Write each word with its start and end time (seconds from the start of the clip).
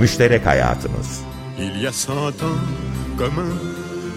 Müşterek 0.00 0.46
Hayatımız 0.46 1.20
Il 1.58 1.82
y 1.82 1.88
a 1.88 1.92
cent 1.92 2.42
ans, 2.42 2.60
comme 3.18 3.38
un 3.38 3.52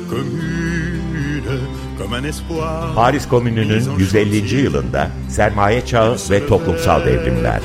commune, 0.10 1.60
comme 1.98 2.20
un 2.20 2.24
espoir. 2.24 2.96
Paris 2.96 3.28
Komünü'nün 3.28 3.98
150. 3.98 4.56
yılında 4.56 5.10
sermaye 5.30 5.86
çağı 5.86 6.18
ve 6.30 6.48
toplumsal 6.48 7.06
devrimler. 7.06 7.62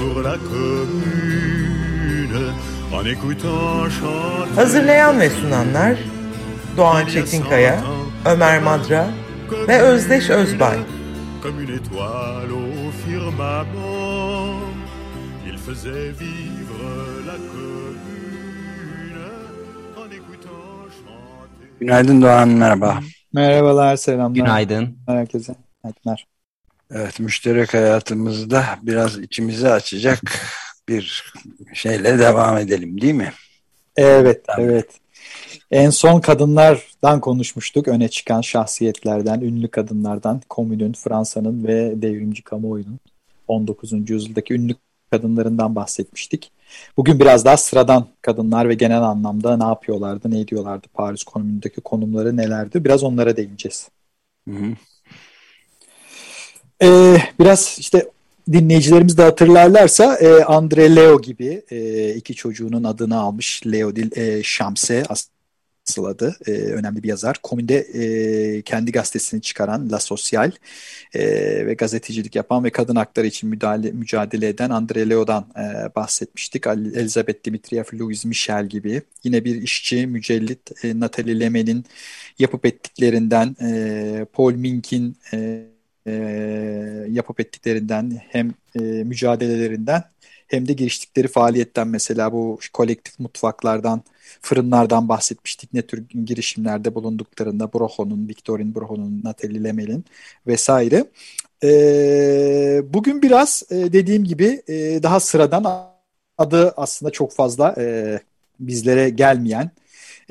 Hazırlayan 4.57 5.21
ve 5.21 5.31
sunanlar 5.31 5.99
Doğan 6.77 7.07
Çetinkaya, 7.07 7.85
Ömer 8.25 8.63
Madra 8.63 9.11
ve 9.69 9.81
Özdeş 9.81 10.31
Özbay. 10.31 10.79
Comme 11.43 11.63
une 11.63 11.79
étoile 11.79 12.53
au 12.53 12.91
firmament, 13.05 13.69
il 15.47 15.59
faisait 15.59 16.21
vivre 16.21 16.48
Günaydın 21.81 22.23
Doğan, 22.23 22.49
merhaba. 22.49 23.01
Merhabalar, 23.33 23.97
selamlar. 23.97 24.35
Günaydın. 24.35 24.99
Herkese. 25.07 25.55
Günaydınlar. 25.83 26.27
Evet, 26.91 27.21
müşterek 27.21 27.75
hayatımızda 27.75 28.65
biraz 28.83 29.19
içimizi 29.19 29.69
açacak 29.69 30.21
bir 30.89 31.33
şeyle 31.75 32.19
devam 32.19 32.59
edelim 32.59 33.01
değil 33.01 33.15
mi? 33.15 33.33
Evet, 33.97 34.45
Tabii. 34.47 34.63
evet. 34.63 34.91
En 35.71 35.91
son 35.91 36.21
kadınlardan 36.21 37.21
konuşmuştuk. 37.21 37.89
Öne 37.89 38.09
çıkan 38.09 38.41
şahsiyetlerden, 38.41 39.41
ünlü 39.41 39.69
kadınlardan, 39.69 40.43
komünün, 40.49 40.93
Fransa'nın 40.93 41.67
ve 41.67 42.03
devrimci 42.03 42.43
kamuoyunun 42.43 42.99
19. 43.49 44.11
yüzyıldaki 44.11 44.55
ünlü 44.55 44.75
kadınlarından 45.11 45.75
bahsetmiştik. 45.75 46.53
Bugün 46.97 47.21
biraz 47.21 47.45
daha 47.45 47.57
sıradan 47.57 48.07
kadınlar 48.23 48.69
ve 48.69 48.75
genel 48.75 49.03
anlamda 49.03 49.57
ne 49.57 49.65
yapıyorlardı, 49.65 50.31
ne 50.31 50.41
ediyorlardı, 50.41 50.87
Paris 50.95 51.25
komünündeki 51.25 51.81
konumları 51.81 52.37
nelerdi? 52.37 52.85
Biraz 52.85 53.03
onlara 53.03 53.37
değineceğiz. 53.37 53.89
Hı 54.49 54.55
hı. 54.55 54.75
Ee, 56.83 57.23
biraz 57.41 57.77
işte 57.81 58.11
dinleyicilerimiz 58.53 59.19
de 59.19 59.23
hatırlarlarsa 59.23 60.17
e, 60.17 60.45
Andre 60.45 60.97
Leo 60.97 61.21
gibi 61.21 61.63
e, 61.71 62.11
iki 62.15 62.35
çocuğunun 62.35 62.85
adını 62.85 63.19
almış 63.19 63.63
Leo 63.67 63.97
değil 63.97 64.17
e, 64.17 64.43
Şamse 64.43 65.05
asıl 65.09 65.29
adı 65.97 66.37
e, 66.47 66.51
önemli 66.53 67.03
bir 67.03 67.09
yazar. 67.09 67.37
Komünde 67.43 67.77
e, 67.77 68.63
kendi 68.63 68.93
gazetesini 68.93 69.43
çıkaran 69.43 69.91
La 69.93 70.01
Social 70.01 70.53
e, 71.15 71.21
ve 71.67 71.75
gazetecilik 71.75 72.37
yapan 72.37 72.65
ve 72.65 72.71
kadın 72.71 72.97
hakları 72.97 73.27
için 73.27 73.51
müdahale, 73.51 73.91
mücadele 73.91 74.49
eden 74.49 74.71
Andre 74.71 75.11
Leo'dan 75.11 75.47
e, 75.57 75.95
bahsetmiştik. 75.95 76.67
Elizabeth 76.67 77.45
Dimitriyev, 77.45 77.85
Louise 77.95 78.29
Michel 78.29 78.67
gibi 78.67 79.03
yine 79.25 79.45
bir 79.45 79.63
işçi, 79.63 80.07
mücellit 80.07 80.85
e, 80.85 81.01
Natalie 81.01 81.41
Lemel'in 81.41 81.85
yapıp 82.39 82.67
ettiklerinden, 82.67 83.57
e, 83.63 84.27
Paul 84.33 84.53
Mink'in 84.53 85.17
e, 85.33 85.63
e, 86.07 86.13
yapıp 87.11 87.41
ettiklerinden 87.41 88.21
hem 88.29 88.55
e, 88.75 88.81
mücadelelerinden 88.81 90.05
hem 90.49 90.69
de 90.69 90.73
giriştikleri 90.73 91.29
faaliyetten 91.29 91.89
mesela 91.89 92.33
bu 92.33 92.59
kolektif 92.73 93.19
mutfaklardan, 93.19 94.03
fırınlardan 94.43 95.09
bahsetmiştik. 95.09 95.75
Ne 95.75 95.83
tür 95.83 96.09
girişimlerde 96.25 96.95
bulunduklarında 96.95 97.73
Broho'nun, 97.73 98.29
Victorine 98.29 98.75
Broho'nun, 98.75 99.21
Natalie 99.25 99.65
Lemel'in 99.65 100.05
vesaire. 100.47 101.05
E, 101.65 102.83
bugün 102.95 103.23
biraz 103.23 103.63
e, 103.71 103.77
dediğim 103.77 104.25
gibi 104.25 104.63
e, 104.69 105.03
daha 105.03 105.21
sıradan 105.21 105.91
adı 106.39 106.75
aslında 106.77 107.13
çok 107.13 107.33
fazla 107.33 107.75
e, 107.79 108.19
bizlere 108.61 109.11
gelmeyen 109.11 109.71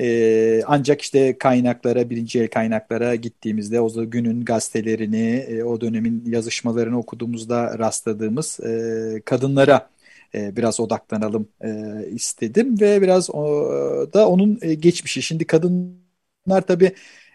ee, 0.00 0.62
ancak 0.66 1.02
işte 1.02 1.38
kaynaklara, 1.38 2.10
birinci 2.10 2.40
el 2.40 2.48
kaynaklara 2.48 3.14
gittiğimizde 3.14 3.80
o 3.80 4.10
günün 4.10 4.44
gazetelerini, 4.44 5.46
e, 5.48 5.62
o 5.62 5.80
dönemin 5.80 6.22
yazışmalarını 6.26 6.98
okuduğumuzda 6.98 7.78
rastladığımız 7.78 8.60
e, 8.60 9.22
kadınlara 9.24 9.90
e, 10.34 10.56
biraz 10.56 10.80
odaklanalım 10.80 11.48
e, 11.64 11.70
istedim 12.10 12.80
ve 12.80 13.02
biraz 13.02 13.30
o, 13.30 13.44
da 14.12 14.28
onun 14.28 14.58
e, 14.62 14.74
geçmişi. 14.74 15.22
Şimdi 15.22 15.46
kadınlar 15.46 16.60
tabii 16.66 16.92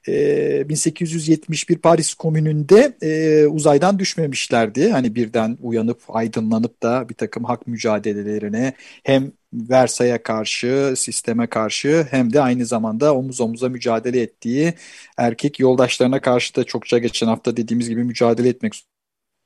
e, 0.07 0.69
1871 0.69 1.77
Paris 1.77 2.13
Komünü'nde 2.13 2.97
e, 3.01 3.45
uzaydan 3.47 3.99
düşmemişlerdi. 3.99 4.89
Hani 4.89 5.15
birden 5.15 5.57
uyanıp 5.61 6.01
aydınlanıp 6.07 6.83
da 6.83 7.09
bir 7.09 7.13
takım 7.15 7.43
hak 7.43 7.67
mücadelelerine 7.67 8.73
hem 9.03 9.31
Versay'a 9.53 10.23
karşı, 10.23 10.93
sisteme 10.97 11.47
karşı 11.47 12.07
hem 12.11 12.33
de 12.33 12.41
aynı 12.41 12.65
zamanda 12.65 13.15
omuz 13.15 13.41
omuza 13.41 13.69
mücadele 13.69 14.21
ettiği 14.21 14.73
erkek 15.17 15.59
yoldaşlarına 15.59 16.21
karşı 16.21 16.55
da 16.55 16.63
çokça 16.63 16.97
geçen 16.97 17.27
hafta 17.27 17.57
dediğimiz 17.57 17.89
gibi 17.89 18.03
mücadele 18.03 18.49
etmek 18.49 18.73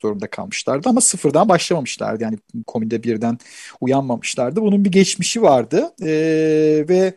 zorunda 0.02 0.28
kalmışlardı 0.28 0.90
ama 0.90 1.02
sıfırdan 1.02 1.50
başlamamışlardı. 1.50 2.24
Yani 2.24 2.38
komünde 2.68 3.04
birden 3.04 3.38
uyanmamışlardı. 3.82 4.62
Bunun 4.62 4.86
bir 4.86 4.92
geçmişi 4.92 5.42
vardı 5.42 5.94
ee, 6.02 6.86
ve 6.90 7.14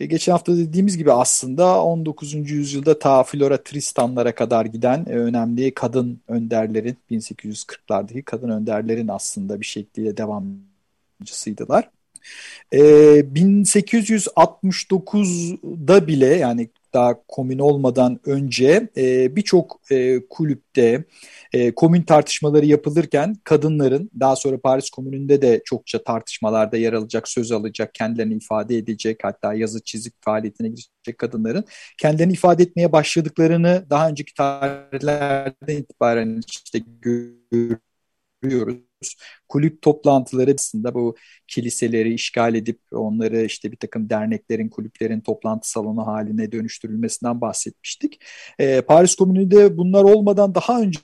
geçen 0.00 0.32
hafta 0.32 0.56
dediğimiz 0.56 0.96
gibi 0.96 1.12
aslında 1.12 1.82
19. 1.82 2.50
yüzyılda 2.50 2.98
ta 2.98 3.22
Flora 3.22 3.62
Tristanlara 3.62 4.34
kadar 4.34 4.64
giden 4.64 5.08
önemli 5.08 5.74
kadın 5.74 6.20
önderlerin 6.28 6.96
1840'lardaki 7.10 8.22
kadın 8.22 8.48
önderlerin 8.48 9.08
aslında 9.08 9.60
bir 9.60 9.66
şekliyle 9.66 10.16
devamcısıydılar. 10.16 11.90
E, 12.72 12.78
1869'da 13.34 16.06
bile 16.06 16.26
yani 16.26 16.68
daha 16.96 17.22
komün 17.28 17.58
olmadan 17.58 18.20
önce 18.26 18.88
e, 18.96 19.36
birçok 19.36 19.80
e, 19.90 20.26
kulüpte 20.30 21.04
e, 21.52 21.74
komün 21.74 22.02
tartışmaları 22.02 22.66
yapılırken 22.66 23.36
kadınların 23.44 24.10
daha 24.20 24.36
sonra 24.36 24.60
Paris 24.60 24.90
Komünü'nde 24.90 25.42
de 25.42 25.62
çokça 25.64 26.04
tartışmalarda 26.04 26.76
yer 26.76 26.92
alacak, 26.92 27.28
söz 27.28 27.52
alacak, 27.52 27.94
kendilerini 27.94 28.34
ifade 28.34 28.76
edecek 28.76 29.20
hatta 29.22 29.54
yazı 29.54 29.84
çizik 29.84 30.14
faaliyetine 30.20 30.68
girecek 30.68 31.18
kadınların 31.18 31.64
kendilerini 31.98 32.32
ifade 32.32 32.62
etmeye 32.62 32.92
başladıklarını 32.92 33.86
daha 33.90 34.08
önceki 34.08 34.34
tarihlerden 34.34 35.76
itibaren 35.76 36.40
işte 36.48 36.78
görüyoruz 37.00 37.85
kulüp 39.48 39.82
toplantıları 39.82 40.54
aslında 40.76 40.94
bu 40.94 41.16
kiliseleri 41.48 42.14
işgal 42.14 42.54
edip 42.54 42.80
onları 42.92 43.44
işte 43.44 43.72
bir 43.72 43.76
takım 43.76 44.10
derneklerin, 44.10 44.68
kulüplerin 44.68 45.20
toplantı 45.20 45.70
salonu 45.70 46.06
haline 46.06 46.52
dönüştürülmesinden 46.52 47.40
bahsetmiştik. 47.40 48.20
E, 48.58 48.80
Paris 48.80 49.14
Komünü'nde 49.14 49.76
bunlar 49.76 50.04
olmadan 50.04 50.54
daha 50.54 50.80
önce 50.80 51.00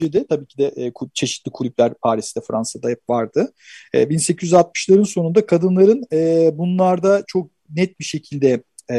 de 0.00 0.26
tabii 0.26 0.46
ki 0.46 0.58
de 0.58 0.72
e, 0.76 0.92
çeşitli 1.14 1.50
kulüpler 1.50 1.94
Paris'te, 1.94 2.40
Fransa'da 2.40 2.88
hep 2.88 3.00
vardı. 3.08 3.52
E, 3.94 4.02
1860'ların 4.02 5.06
sonunda 5.06 5.46
kadınların 5.46 6.04
e, 6.12 6.50
bunlarda 6.58 7.24
çok 7.26 7.50
net 7.76 8.00
bir 8.00 8.04
şekilde 8.04 8.62
e, 8.90 8.96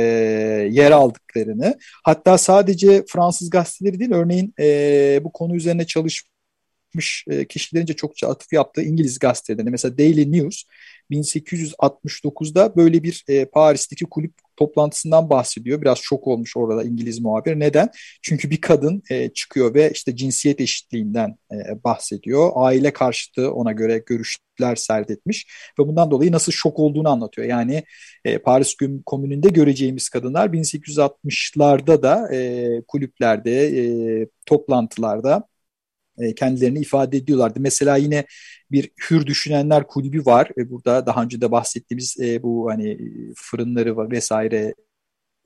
yer 0.72 0.91
aldıklarını 0.91 1.78
hatta 2.03 2.38
sadece 2.38 3.03
Fransız 3.07 3.50
gazeteleri 3.50 4.00
değil 4.00 4.11
örneğin 4.11 4.53
e, 4.59 5.19
bu 5.23 5.31
konu 5.31 5.55
üzerine 5.55 5.85
çalışmış 5.85 6.34
yapmış 6.95 7.25
e, 7.29 7.45
kişilerince 7.45 7.94
çokça 7.94 8.28
atıf 8.28 8.53
yaptığı 8.53 8.81
İngiliz 8.81 9.19
gazetelerinde 9.19 9.69
mesela 9.69 9.97
Daily 9.97 10.31
News 10.31 10.63
1869'da 11.11 12.75
böyle 12.75 13.03
bir 13.03 13.23
e, 13.28 13.45
Paris'teki 13.45 14.06
kulüp 14.06 14.33
toplantısından 14.57 15.29
bahsediyor. 15.29 15.81
Biraz 15.81 15.97
şok 15.97 16.28
olmuş 16.28 16.57
orada 16.57 16.84
İngiliz 16.84 17.19
muhabir. 17.19 17.59
Neden? 17.59 17.89
Çünkü 18.22 18.50
bir 18.50 18.61
kadın 18.61 19.03
e, 19.09 19.29
çıkıyor 19.29 19.73
ve 19.73 19.91
işte 19.94 20.16
cinsiyet 20.16 20.61
eşitliğinden 20.61 21.38
e, 21.51 21.84
bahsediyor. 21.84 22.52
Aile 22.55 22.93
karşıtı 22.93 23.52
ona 23.52 23.72
göre 23.72 24.03
görüşler 24.05 24.75
serdetmiş 24.75 25.47
ve 25.79 25.87
bundan 25.87 26.11
dolayı 26.11 26.31
nasıl 26.31 26.52
şok 26.52 26.79
olduğunu 26.79 27.09
anlatıyor. 27.09 27.47
Yani 27.47 27.84
e, 28.25 28.37
Paris 28.37 28.75
Komünü'nde 29.05 29.49
göreceğimiz 29.49 30.09
kadınlar 30.09 30.47
1860'larda 30.47 32.03
da 32.03 32.35
e, 32.35 32.81
kulüplerde, 32.87 33.67
e, 33.67 34.28
toplantılarda 34.46 35.47
e, 36.20 36.35
kendilerini 36.35 36.79
ifade 36.79 37.17
ediyorlardı. 37.17 37.59
Mesela 37.59 37.96
yine 37.96 38.26
bir 38.72 38.91
Hür 39.09 39.26
Düşünenler 39.26 39.88
Kulübü 39.88 40.26
var 40.26 40.52
ve 40.58 40.70
burada 40.70 41.06
daha 41.06 41.23
önce 41.23 41.41
de 41.41 41.52
bahsettiğimiz 41.52 42.17
e, 42.20 42.44
bu 42.44 42.70
hani 42.72 42.97
fırınları 43.35 43.97
var 43.97 44.12
vesaire 44.12 44.73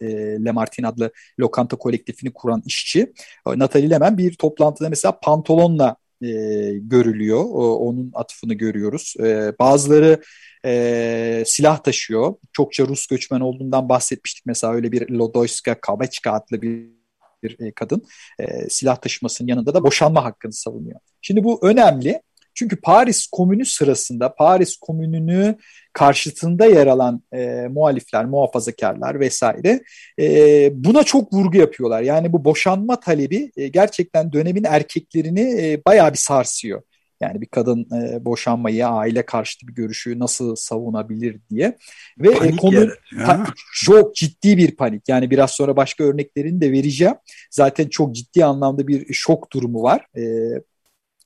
e, 0.01 0.07
Lemartin 0.45 0.83
adlı 0.83 1.11
lokanta 1.39 1.77
kolektifini 1.77 2.33
kuran 2.33 2.63
işçi. 2.65 3.13
Nathalie 3.47 3.89
Lemen 3.89 4.17
bir 4.17 4.33
toplantıda 4.33 4.89
mesela 4.89 5.19
pantolonla 5.19 5.95
e, 6.21 6.27
görülüyor. 6.73 7.39
O, 7.39 7.75
onun 7.75 8.11
atıfını 8.13 8.53
görüyoruz. 8.53 9.15
E, 9.19 9.53
bazıları 9.59 10.21
e, 10.65 11.43
silah 11.45 11.77
taşıyor. 11.83 12.35
Çokça 12.53 12.87
Rus 12.87 13.07
göçmen 13.07 13.39
olduğundan 13.39 13.89
bahsetmiştik. 13.89 14.45
Mesela 14.45 14.73
öyle 14.73 14.91
bir 14.91 15.09
Lodoyska 15.09 15.81
Kabachka 15.81 16.31
adlı 16.31 16.61
bir 16.61 16.98
bir 17.43 17.59
e, 17.59 17.71
kadın 17.71 18.03
e, 18.39 18.69
silah 18.69 18.95
taşımasının 18.95 19.49
yanında 19.49 19.73
da 19.73 19.83
boşanma 19.83 20.23
hakkını 20.23 20.53
savunuyor. 20.53 20.99
Şimdi 21.21 21.43
bu 21.43 21.67
önemli 21.67 22.21
çünkü 22.53 22.81
Paris 22.81 23.27
Komünü 23.27 23.65
sırasında 23.65 24.35
Paris 24.35 24.77
Komünü'nü 24.77 25.55
karşıtında 25.93 26.65
yer 26.65 26.87
alan 26.87 27.23
e, 27.33 27.67
muhalifler, 27.69 28.25
muhafazakarlar 28.25 29.19
vesaire 29.19 29.81
e, 30.19 30.69
buna 30.73 31.03
çok 31.03 31.33
vurgu 31.33 31.57
yapıyorlar. 31.57 32.01
Yani 32.01 32.33
bu 32.33 32.45
boşanma 32.45 32.99
talebi 32.99 33.51
e, 33.57 33.67
gerçekten 33.67 34.33
dönemin 34.33 34.63
erkeklerini 34.63 35.41
e, 35.41 35.81
bayağı 35.85 36.13
bir 36.13 36.17
sarsıyor. 36.17 36.81
Yani 37.21 37.41
bir 37.41 37.45
kadın 37.45 37.87
e, 37.95 38.25
boşanmayı, 38.25 38.87
aile 38.87 39.25
karşıtı 39.25 39.67
bir 39.67 39.73
görüşü 39.73 40.19
nasıl 40.19 40.55
savunabilir 40.55 41.39
diye. 41.49 41.77
Ve 42.17 42.29
e, 42.29 42.55
konu 42.55 42.89
ta, 43.25 43.45
çok 43.73 44.15
ciddi 44.15 44.57
bir 44.57 44.75
panik. 44.75 45.09
Yani 45.09 45.31
biraz 45.31 45.51
sonra 45.51 45.75
başka 45.75 46.03
örneklerini 46.03 46.61
de 46.61 46.71
vereceğim. 46.71 47.15
Zaten 47.51 47.87
çok 47.87 48.15
ciddi 48.15 48.45
anlamda 48.45 48.87
bir 48.87 49.13
şok 49.13 49.53
durumu 49.53 49.83
var. 49.83 50.05
E, 50.15 50.23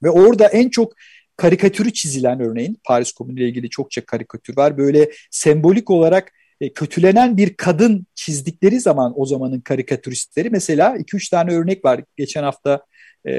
ve 0.04 0.10
orada 0.10 0.48
en 0.48 0.70
çok 0.70 0.94
karikatürü 1.38 1.94
çizilen 1.94 2.40
örneğin 2.40 2.78
Paris 2.84 3.12
Komünü 3.12 3.40
ile 3.40 3.48
ilgili 3.48 3.70
çokça 3.70 4.06
karikatür 4.06 4.58
var. 4.58 4.78
Böyle 4.78 5.12
sembolik 5.32 5.90
olarak 5.90 6.32
e, 6.62 6.74
kötülenen 6.74 7.38
bir 7.38 7.54
kadın 7.54 8.06
çizdikleri 8.16 8.80
zaman 8.80 9.14
o 9.16 9.26
zamanın 9.26 9.62
karikatüristleri 9.62 10.50
mesela 10.50 10.98
2-3 10.98 11.30
tane 11.30 11.54
örnek 11.54 11.86
var. 11.86 12.02
Geçen 12.18 12.44
hafta 12.44 12.86
e, 13.26 13.34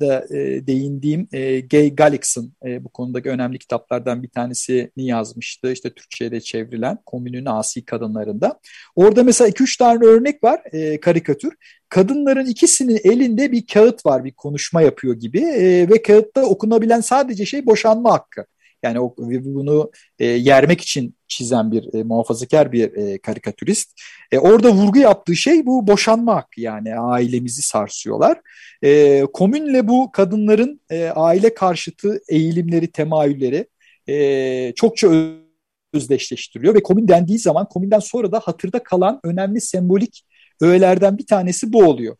da 0.00 0.26
e, 0.36 0.66
değindiğim 0.66 1.28
e, 1.32 1.60
Gay 1.60 1.94
Galickson 1.94 2.52
e, 2.66 2.84
bu 2.84 2.88
konudaki 2.88 3.28
önemli 3.28 3.58
kitaplardan 3.58 4.22
bir 4.22 4.28
tanesini 4.28 4.90
yazmıştı. 4.96 5.72
İşte 5.72 5.90
Türkçe'ye 5.90 6.40
çevrilen 6.40 6.98
Komünün 7.06 7.46
Asi 7.46 7.84
Kadınlarında. 7.84 8.60
Orada 8.96 9.24
mesela 9.24 9.48
2-3 9.48 9.78
tane 9.78 10.04
örnek 10.04 10.44
var 10.44 10.60
e, 10.72 11.00
karikatür. 11.00 11.52
Kadınların 11.88 12.46
ikisinin 12.46 13.00
elinde 13.04 13.52
bir 13.52 13.66
kağıt 13.66 14.06
var 14.06 14.24
bir 14.24 14.32
konuşma 14.32 14.82
yapıyor 14.82 15.14
gibi 15.14 15.40
e, 15.40 15.88
ve 15.88 16.02
kağıtta 16.02 16.42
okunabilen 16.42 17.00
sadece 17.00 17.46
şey 17.46 17.66
boşanma 17.66 18.12
hakkı. 18.12 18.44
Yani 18.82 19.00
o, 19.00 19.14
bunu 19.18 19.90
e, 20.18 20.26
yermek 20.26 20.80
için 20.80 21.14
çizen 21.28 21.72
bir 21.72 21.94
e, 21.94 22.02
muhafazakar 22.02 22.72
bir 22.72 22.96
e, 22.96 23.18
karikatürist. 23.18 24.00
E, 24.32 24.38
orada 24.38 24.72
vurgu 24.72 24.98
yaptığı 24.98 25.36
şey 25.36 25.66
bu 25.66 25.86
boşanma 25.86 26.36
hakkı 26.36 26.60
yani 26.60 26.94
ailemizi 26.98 27.62
sarsıyorlar. 27.62 28.40
E, 28.82 29.22
komünle 29.32 29.88
bu 29.88 30.12
kadınların 30.12 30.80
e, 30.90 31.08
aile 31.08 31.54
karşıtı 31.54 32.20
eğilimleri, 32.28 32.92
temayülleri 32.92 33.66
e, 34.08 34.72
çokça 34.76 35.08
özdeşleştiriliyor 35.92 36.74
ve 36.74 36.82
komün 36.82 37.08
dendiği 37.08 37.38
zaman 37.38 37.68
komünden 37.68 37.98
sonra 37.98 38.32
da 38.32 38.40
hatırda 38.40 38.82
kalan 38.82 39.20
önemli 39.24 39.60
sembolik 39.60 40.24
öğelerden 40.60 41.18
bir 41.18 41.26
tanesi 41.26 41.72
bu 41.72 41.84
oluyor. 41.84 42.16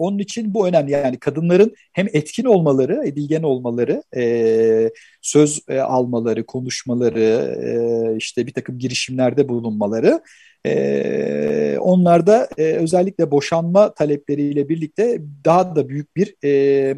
Onun 0.00 0.18
için 0.18 0.54
bu 0.54 0.68
önemli. 0.68 0.90
Yani 0.90 1.18
kadınların 1.18 1.74
hem 1.92 2.06
etkin 2.12 2.44
olmaları, 2.44 3.02
edilgen 3.06 3.42
olmaları, 3.42 4.02
e, 4.16 4.90
söz 5.22 5.60
e, 5.68 5.80
almaları, 5.80 6.46
konuşmaları, 6.46 7.20
e, 7.62 8.16
işte 8.16 8.46
bir 8.46 8.52
takım 8.52 8.78
girişimlerde 8.78 9.48
bulunmaları, 9.48 10.20
e, 10.66 11.78
onlarda 11.80 12.48
e, 12.58 12.62
özellikle 12.62 13.30
boşanma 13.30 13.94
talepleriyle 13.94 14.68
birlikte 14.68 15.20
daha 15.44 15.76
da 15.76 15.88
büyük 15.88 16.16
bir 16.16 16.34
e, 16.44 16.96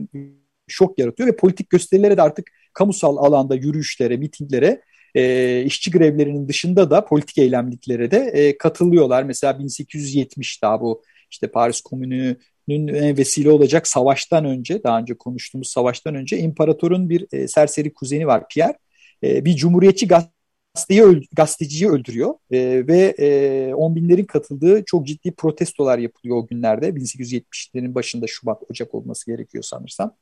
şok 0.69 0.99
yaratıyor 0.99 1.29
ve 1.29 1.37
politik 1.37 1.71
gösterilere 1.71 2.17
de 2.17 2.23
artık 2.23 2.51
kamusal 2.73 3.17
alanda 3.17 3.55
yürüyüşlere, 3.55 4.17
mitinglere 4.17 4.81
e, 5.15 5.63
işçi 5.63 5.91
grevlerinin 5.91 6.49
dışında 6.49 6.91
da 6.91 7.05
politik 7.05 7.39
eylemliklere 7.39 8.11
de 8.11 8.19
e, 8.19 8.59
katılıyorlar. 8.59 9.23
Mesela 9.23 9.59
1870 9.59 10.63
daha 10.63 10.81
bu 10.81 11.03
işte 11.31 11.47
Paris 11.47 11.81
Komünü 11.81 12.37
vesile 12.69 13.51
olacak 13.51 13.87
savaştan 13.87 14.45
önce, 14.45 14.83
daha 14.85 14.99
önce 14.99 15.15
konuştuğumuz 15.15 15.69
savaştan 15.69 16.15
önce 16.15 16.39
imparatorun 16.39 17.09
bir 17.09 17.27
e, 17.33 17.49
serseri 17.49 17.95
kuzeni 17.95 18.27
var 18.27 18.49
Pierre. 18.49 18.79
E, 19.25 19.45
bir 19.45 19.57
cumhuriyetçi 19.57 20.09
gazeteyi, 20.09 21.29
gazeteciyi 21.33 21.91
öldürüyor 21.91 22.35
e, 22.51 22.87
ve 22.87 23.15
e, 23.19 23.75
on 23.75 23.97
binlerin 23.97 24.25
katıldığı 24.25 24.85
çok 24.85 25.07
ciddi 25.07 25.33
protestolar 25.33 25.99
yapılıyor 25.99 26.37
o 26.37 26.47
günlerde. 26.47 26.89
1870'lerin 26.89 27.95
başında 27.95 28.27
Şubat, 28.27 28.63
Ocak 28.71 28.95
olması 28.95 29.27
gerekiyor 29.27 29.65
sanırsam. 29.65 30.17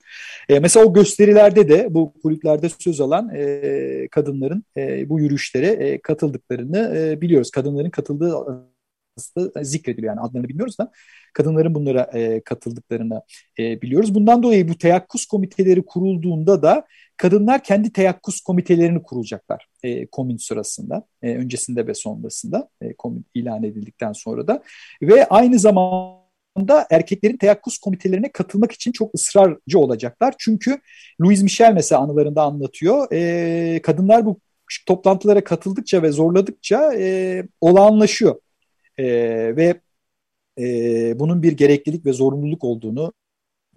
E, 0.49 0.61
mesela 0.61 0.87
o 0.87 0.93
gösterilerde 0.93 1.69
de 1.69 1.87
bu 1.91 2.13
kulüplerde 2.23 2.69
söz 2.79 3.01
alan 3.01 3.31
e, 3.35 4.09
kadınların 4.11 4.65
e, 4.77 5.09
bu 5.09 5.21
yürüyüşlere 5.21 5.67
e, 5.67 6.01
katıldıklarını 6.01 6.97
e, 6.97 7.21
biliyoruz. 7.21 7.51
Kadınların 7.51 7.91
katıldığı 7.91 8.35
zikrediliyor 9.63 10.17
yani 10.17 10.21
adlarını 10.21 10.49
bilmiyoruz 10.49 10.79
da 10.79 10.91
kadınların 11.35 11.75
bunlara 11.75 12.11
e, 12.15 12.41
katıldıklarını 12.41 13.23
e, 13.59 13.83
biliyoruz. 13.83 14.15
Bundan 14.15 14.43
dolayı 14.43 14.69
bu 14.69 14.79
teyakkuz 14.79 15.27
komiteleri 15.27 15.87
kurulduğunda 15.87 16.63
da 16.63 16.87
kadınlar 17.17 17.65
kendi 17.65 17.93
teyakkuz 17.93 18.41
komitelerini 18.41 19.03
kurulacaklar 19.03 19.67
e, 19.83 20.07
komün 20.07 20.37
sırasında, 20.37 21.07
e, 21.23 21.37
öncesinde 21.37 21.87
ve 21.87 21.95
sonrasında 21.95 22.69
e, 22.83 22.95
komün 22.95 23.25
ilan 23.35 23.63
edildikten 23.63 24.13
sonra 24.13 24.47
da 24.47 24.63
ve 25.03 25.29
aynı 25.29 25.59
zamanda 25.59 26.87
erkeklerin 26.91 27.37
teyakkuz 27.37 27.79
komitelerine 27.79 28.33
katılmak 28.33 28.73
için 28.73 28.93
çok 28.93 29.15
ısrarcı 29.15 29.79
olacaklar. 29.79 30.35
Çünkü 30.39 30.81
Louis 31.23 31.43
Michel 31.43 31.73
mesela 31.75 32.01
anılarında 32.01 32.43
anlatıyor. 32.43 33.13
E, 33.13 33.83
kadınlar 33.83 34.27
bu 34.27 34.41
toplantılara 34.87 35.45
katıldıkça 35.45 36.03
ve 36.03 36.13
zorladıkça 36.13 36.95
e, 36.95 37.43
olağanlaşıyor. 37.61 38.37
E, 39.01 39.07
ve 39.57 39.81
e, 40.59 41.19
bunun 41.19 41.43
bir 41.43 41.53
gereklilik 41.53 42.07
ve 42.07 42.13
zorunluluk 42.13 42.65
olduğunu 42.65 43.13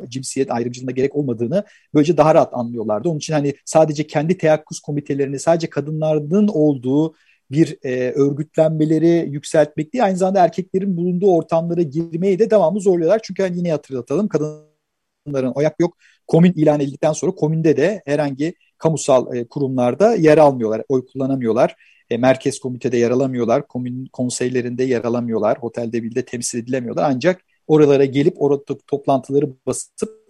cinsiyet 0.07 0.51
ayrımcılığına 0.51 0.91
gerek 0.91 1.15
olmadığını 1.15 1.63
böylece 1.93 2.17
daha 2.17 2.35
rahat 2.35 2.53
anlıyorlardı. 2.53 3.09
Onun 3.09 3.17
için 3.17 3.33
hani 3.33 3.53
sadece 3.65 4.07
kendi 4.07 4.37
teyakkuz 4.37 4.79
komitelerini 4.79 5.39
sadece 5.39 5.69
kadınların 5.69 6.47
olduğu 6.47 7.15
bir 7.51 7.77
e, 7.83 8.11
örgütlenmeleri 8.11 9.29
yükseltmek 9.31 9.93
değil 9.93 10.05
aynı 10.05 10.17
zamanda 10.17 10.43
erkeklerin 10.43 10.97
bulunduğu 10.97 11.31
ortamlara 11.31 11.81
girmeyi 11.81 12.39
de 12.39 12.49
devamlı 12.49 12.79
zorluyorlar. 12.79 13.19
Çünkü 13.23 13.43
hani 13.43 13.57
yine 13.57 13.71
hatırlatalım 13.71 14.27
kadınların 14.27 15.51
oyak 15.55 15.79
yok. 15.79 15.97
Komün 16.27 16.53
ilan 16.53 16.79
edildikten 16.79 17.13
sonra 17.13 17.31
komünde 17.31 17.77
de 17.77 18.01
herhangi 18.05 18.53
kamusal 18.77 19.35
e, 19.35 19.47
kurumlarda 19.47 20.15
yer 20.15 20.37
almıyorlar, 20.37 20.83
oy 20.89 21.05
kullanamıyorlar 21.05 21.75
e, 22.09 22.17
merkez 22.17 22.59
komitede 22.59 22.97
yer 22.97 23.11
alamıyorlar, 23.11 23.67
komün 23.67 24.05
konseylerinde 24.05 24.83
yer 24.83 25.03
alamıyorlar, 25.03 25.57
otelde 25.61 26.03
bile 26.03 26.25
temsil 26.25 26.59
edilemiyorlar. 26.59 27.03
Ancak 27.09 27.41
oralara 27.67 28.05
gelip 28.05 28.41
orada 28.41 28.77
toplantıları 28.87 29.49
basıp 29.65 30.23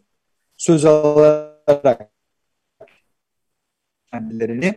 söz 0.57 0.85
alarak 0.85 2.11
kendilerini 4.11 4.75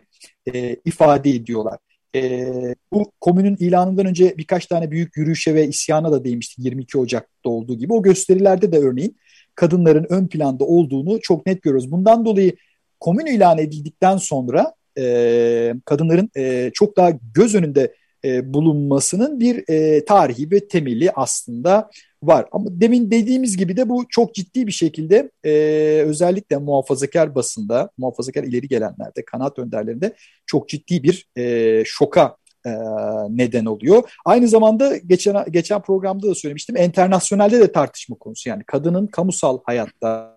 e, 0.53 0.75
ifade 0.85 1.29
ediyorlar. 1.29 1.77
E, 2.15 2.47
bu 2.93 3.11
komünün 3.21 3.57
ilanından 3.59 4.05
önce 4.05 4.37
birkaç 4.37 4.65
tane 4.65 4.91
büyük 4.91 5.17
yürüyüşe 5.17 5.55
ve 5.55 5.67
isyana 5.67 6.11
da 6.11 6.23
değmiştik 6.23 6.59
22 6.59 6.97
Ocak'ta 6.97 7.49
olduğu 7.49 7.77
gibi. 7.77 7.93
O 7.93 8.01
gösterilerde 8.01 8.71
de 8.71 8.77
örneğin 8.77 9.17
kadınların 9.55 10.05
ön 10.09 10.27
planda 10.27 10.65
olduğunu 10.65 11.21
çok 11.21 11.45
net 11.45 11.61
görüyoruz. 11.61 11.91
Bundan 11.91 12.25
dolayı 12.25 12.55
komün 12.99 13.25
ilan 13.25 13.57
edildikten 13.57 14.17
sonra 14.17 14.73
e, 14.97 15.73
kadınların 15.85 16.29
e, 16.37 16.71
çok 16.73 16.97
daha 16.97 17.11
göz 17.33 17.55
önünde 17.55 17.93
e, 18.25 18.53
bulunmasının 18.53 19.39
bir 19.39 19.69
e, 19.69 20.05
tarihi 20.05 20.51
ve 20.51 20.67
temeli 20.67 21.11
aslında 21.11 21.89
var. 22.23 22.45
Ama 22.51 22.65
demin 22.69 23.11
dediğimiz 23.11 23.57
gibi 23.57 23.77
de 23.77 23.89
bu 23.89 24.05
çok 24.09 24.35
ciddi 24.35 24.67
bir 24.67 24.71
şekilde 24.71 25.31
e, 25.43 25.51
özellikle 26.05 26.57
muhafazakar 26.57 27.35
basında, 27.35 27.89
muhafazakar 27.97 28.43
ileri 28.43 28.67
gelenlerde, 28.67 29.25
kanaat 29.25 29.59
önderlerinde 29.59 30.15
çok 30.45 30.69
ciddi 30.69 31.03
bir 31.03 31.27
e, 31.37 31.83
şoka 31.85 32.35
e, 32.65 32.69
neden 33.29 33.65
oluyor. 33.65 34.11
Aynı 34.25 34.47
zamanda 34.47 34.97
geçen 34.97 35.45
geçen 35.51 35.81
programda 35.81 36.27
da 36.27 36.35
söylemiştim, 36.35 36.75
internasyonelde 36.75 37.59
de 37.59 37.71
tartışma 37.71 38.15
konusu. 38.15 38.49
Yani 38.49 38.63
kadının 38.63 39.07
kamusal 39.07 39.59
hayatta 39.63 40.36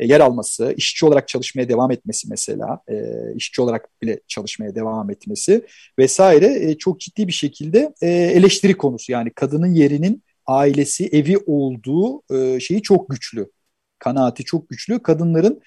e, 0.00 0.06
yer 0.06 0.20
alması, 0.20 0.74
işçi 0.76 1.06
olarak 1.06 1.28
çalışmaya 1.28 1.68
devam 1.68 1.90
etmesi 1.90 2.28
mesela, 2.30 2.80
e, 2.88 3.04
işçi 3.34 3.62
olarak 3.62 4.02
bile 4.02 4.20
çalışmaya 4.28 4.74
devam 4.74 5.10
etmesi 5.10 5.66
vesaire 5.98 6.70
e, 6.70 6.78
çok 6.78 7.00
ciddi 7.00 7.28
bir 7.28 7.32
şekilde 7.32 7.94
e, 8.02 8.08
eleştiri 8.08 8.76
konusu. 8.76 9.12
Yani 9.12 9.30
kadının 9.30 9.74
yerinin 9.74 10.22
ailesi, 10.46 11.06
evi 11.12 11.38
olduğu 11.46 12.22
e, 12.34 12.60
şeyi 12.60 12.82
çok 12.82 13.10
güçlü, 13.10 13.50
kanaati 13.98 14.44
çok 14.44 14.68
güçlü. 14.68 15.02
Kadınların 15.02 15.60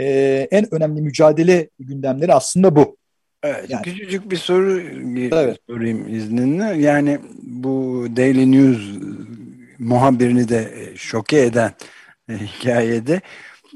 e, 0.00 0.06
en 0.50 0.74
önemli 0.74 1.02
mücadele 1.02 1.70
gündemleri 1.78 2.34
aslında 2.34 2.76
bu. 2.76 2.96
Evet, 3.42 3.70
yani, 3.70 3.82
küçücük 3.82 4.30
bir 4.30 4.36
soru 4.36 4.80
evet. 5.32 5.58
sorayım 5.70 6.14
izninle. 6.14 6.64
Yani 6.64 7.18
bu 7.42 8.06
Daily 8.16 8.52
News 8.52 8.98
muhabirini 9.78 10.48
de 10.48 10.92
şoke 10.96 11.40
eden 11.40 11.72
hikayede. 12.38 13.20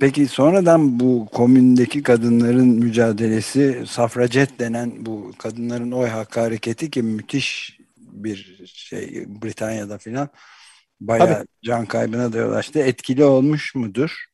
Peki 0.00 0.26
sonradan 0.26 1.00
bu 1.00 1.28
komündeki 1.32 2.02
kadınların 2.02 2.68
mücadelesi 2.68 3.84
safracet 3.86 4.58
denen 4.58 5.06
bu 5.06 5.32
kadınların 5.38 5.92
oy 5.92 6.08
hakkı 6.08 6.40
hareketi 6.40 6.90
ki 6.90 7.02
müthiş 7.02 7.78
bir 7.96 8.64
şey 8.74 9.24
Britanya'da 9.42 9.98
filan 9.98 10.28
bayağı 11.00 11.28
Tabii. 11.28 11.46
can 11.64 11.86
kaybına 11.86 12.32
da 12.32 12.38
yol 12.38 12.52
açtı. 12.52 12.78
Etkili 12.78 13.24
olmuş 13.24 13.74
mudur? 13.74 14.24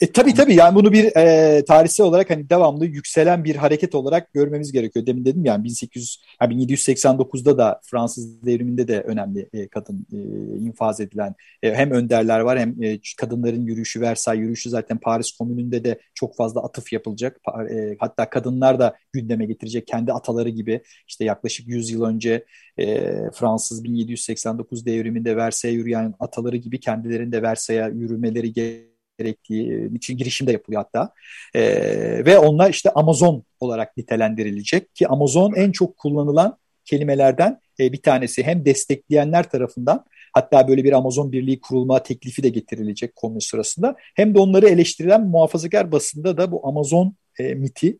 E, 0.00 0.12
tabii 0.12 0.34
tabii 0.34 0.54
yani 0.54 0.74
bunu 0.74 0.92
bir 0.92 1.16
e, 1.16 1.64
tarihsel 1.64 2.06
olarak 2.06 2.30
hani 2.30 2.50
devamlı 2.50 2.86
yükselen 2.86 3.44
bir 3.44 3.56
hareket 3.56 3.94
olarak 3.94 4.32
görmemiz 4.32 4.72
gerekiyor. 4.72 5.06
Demin 5.06 5.24
dedim 5.24 5.44
yani 5.44 5.64
1800 5.64 6.22
yani 6.42 6.54
1789'da 6.54 7.58
da 7.58 7.80
Fransız 7.84 8.44
devriminde 8.46 8.88
de 8.88 9.00
önemli 9.00 9.48
e, 9.52 9.68
kadın 9.68 10.06
e, 10.12 10.18
infaz 10.58 11.00
edilen 11.00 11.34
e, 11.62 11.74
hem 11.74 11.90
önderler 11.90 12.40
var 12.40 12.58
hem 12.58 12.82
e, 12.82 12.98
kadınların 13.20 13.66
yürüyüşü 13.66 14.00
Versailles 14.00 14.40
yürüyüşü 14.40 14.70
zaten 14.70 14.98
Paris 14.98 15.32
Komünü'nde 15.32 15.84
de 15.84 15.98
çok 16.14 16.36
fazla 16.36 16.62
atıf 16.62 16.92
yapılacak. 16.92 17.40
E, 17.70 17.96
hatta 18.00 18.30
kadınlar 18.30 18.78
da 18.78 18.96
gündeme 19.12 19.46
getirecek 19.46 19.86
kendi 19.86 20.12
ataları 20.12 20.48
gibi 20.48 20.80
işte 21.08 21.24
yaklaşık 21.24 21.68
100 21.68 21.90
yıl 21.90 22.04
önce 22.04 22.44
e, 22.78 23.12
Fransız 23.34 23.84
1789 23.84 24.86
devriminde 24.86 25.36
Versailles 25.36 25.78
yürüyen 25.78 26.14
ataları 26.20 26.56
gibi 26.56 26.80
kendilerinde 26.80 27.42
Versailles'a 27.42 27.88
yürümeleri 27.88 28.52
gerekiyor 28.52 28.95
gerektiği 29.18 29.90
için 29.94 30.16
girişim 30.16 30.46
de 30.46 30.52
yapılıyor 30.52 30.82
hatta. 30.82 31.12
E, 31.54 31.62
ve 32.24 32.38
onlar 32.38 32.70
işte 32.70 32.90
Amazon 32.90 33.44
olarak 33.60 33.96
nitelendirilecek 33.96 34.94
ki 34.94 35.08
Amazon 35.08 35.54
en 35.54 35.72
çok 35.72 35.96
kullanılan 35.96 36.58
kelimelerden 36.84 37.60
e, 37.80 37.92
bir 37.92 38.02
tanesi. 38.02 38.42
Hem 38.42 38.64
destekleyenler 38.64 39.50
tarafından 39.50 40.04
hatta 40.32 40.68
böyle 40.68 40.84
bir 40.84 40.92
Amazon 40.92 41.32
Birliği 41.32 41.60
kurulma 41.60 42.02
teklifi 42.02 42.42
de 42.42 42.48
getirilecek 42.48 43.16
konu 43.16 43.40
sırasında 43.40 43.96
hem 44.14 44.34
de 44.34 44.38
onları 44.38 44.68
eleştirilen 44.68 45.26
muhafazakar 45.26 45.92
basında 45.92 46.36
da 46.36 46.52
bu 46.52 46.68
Amazon 46.68 47.16
e, 47.38 47.54
miti 47.54 47.98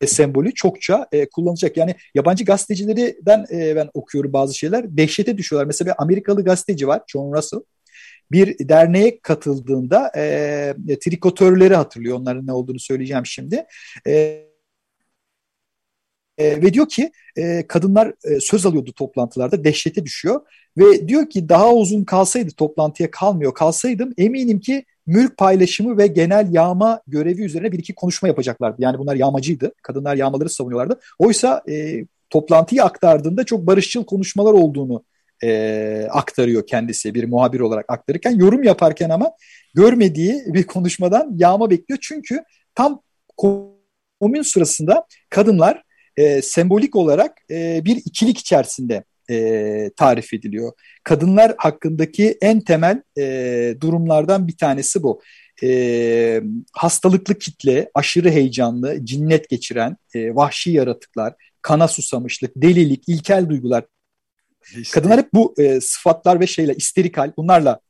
ve 0.00 0.06
sembolü 0.06 0.54
çokça 0.54 1.06
e, 1.12 1.28
kullanacak. 1.28 1.76
Yani 1.76 1.94
yabancı 2.14 2.44
gazetecilerden 2.44 3.46
e, 3.52 3.76
ben 3.76 3.90
okuyorum 3.94 4.32
bazı 4.32 4.54
şeyler. 4.54 4.96
Dehşete 4.96 5.38
düşüyorlar. 5.38 5.66
Mesela 5.66 5.92
bir 5.92 6.02
Amerikalı 6.02 6.44
gazeteci 6.44 6.88
var 6.88 7.02
John 7.06 7.32
Russell 7.32 7.60
bir 8.32 8.68
derneğe 8.68 9.20
katıldığında 9.20 10.12
e, 10.16 10.74
trikotörleri 11.04 11.74
hatırlıyor. 11.74 12.18
Onların 12.18 12.46
ne 12.46 12.52
olduğunu 12.52 12.78
söyleyeceğim 12.78 13.26
şimdi. 13.26 13.66
E, 14.06 14.46
e, 16.38 16.62
ve 16.62 16.74
diyor 16.74 16.88
ki 16.88 17.12
e, 17.36 17.66
kadınlar 17.66 18.08
e, 18.24 18.40
söz 18.40 18.66
alıyordu 18.66 18.92
toplantılarda 18.92 19.64
dehşete 19.64 20.04
düşüyor 20.04 20.40
ve 20.78 21.08
diyor 21.08 21.30
ki 21.30 21.48
daha 21.48 21.74
uzun 21.74 22.04
kalsaydı 22.04 22.50
toplantıya 22.50 23.10
kalmıyor 23.10 23.54
kalsaydım 23.54 24.12
eminim 24.18 24.60
ki 24.60 24.84
mülk 25.06 25.36
paylaşımı 25.36 25.98
ve 25.98 26.06
genel 26.06 26.48
yağma 26.52 27.02
görevi 27.06 27.42
üzerine 27.42 27.72
bir 27.72 27.78
iki 27.78 27.94
konuşma 27.94 28.28
yapacaklardı. 28.28 28.82
Yani 28.82 28.98
bunlar 28.98 29.14
yağmacıydı. 29.14 29.72
Kadınlar 29.82 30.16
yağmaları 30.16 30.48
savunuyorlardı. 30.48 31.00
Oysa 31.18 31.62
e, 31.68 32.04
toplantıyı 32.30 32.84
aktardığında 32.84 33.44
çok 33.44 33.66
barışçıl 33.66 34.04
konuşmalar 34.04 34.52
olduğunu 34.52 35.04
e, 35.44 36.08
aktarıyor 36.10 36.66
kendisi 36.66 37.14
bir 37.14 37.24
muhabir 37.24 37.60
olarak 37.60 37.84
aktarırken 37.88 38.30
yorum 38.30 38.62
yaparken 38.62 39.10
ama 39.10 39.32
görmediği 39.74 40.42
bir 40.46 40.62
konuşmadan 40.62 41.32
yağma 41.36 41.70
bekliyor. 41.70 41.98
Çünkü 42.02 42.44
tam 42.74 43.02
komün 43.36 44.42
sırasında 44.42 45.06
kadınlar 45.30 45.82
e, 46.16 46.42
sembolik 46.42 46.96
olarak 46.96 47.38
e, 47.50 47.84
bir 47.84 47.96
ikilik 47.96 48.38
içerisinde 48.38 49.04
e, 49.30 49.90
tarif 49.96 50.34
ediliyor. 50.34 50.72
Kadınlar 51.04 51.54
hakkındaki 51.58 52.38
en 52.40 52.60
temel 52.60 53.02
e, 53.18 53.74
durumlardan 53.80 54.48
bir 54.48 54.56
tanesi 54.56 55.02
bu. 55.02 55.20
E, 55.62 56.42
hastalıklı 56.72 57.38
kitle, 57.38 57.90
aşırı 57.94 58.30
heyecanlı, 58.30 59.04
cinnet 59.04 59.48
geçiren, 59.48 59.96
e, 60.14 60.34
vahşi 60.34 60.70
yaratıklar, 60.70 61.34
kana 61.62 61.88
susamışlık, 61.88 62.52
delilik, 62.56 63.08
ilkel 63.08 63.48
duygular 63.48 63.84
Kadınlar 64.92 65.18
hep 65.18 65.34
bu 65.34 65.54
e, 65.58 65.80
sıfatlar 65.80 66.40
ve 66.40 66.46
şeyler 66.46 66.76
isterikal 66.76 67.32
bunlarla 67.36 67.80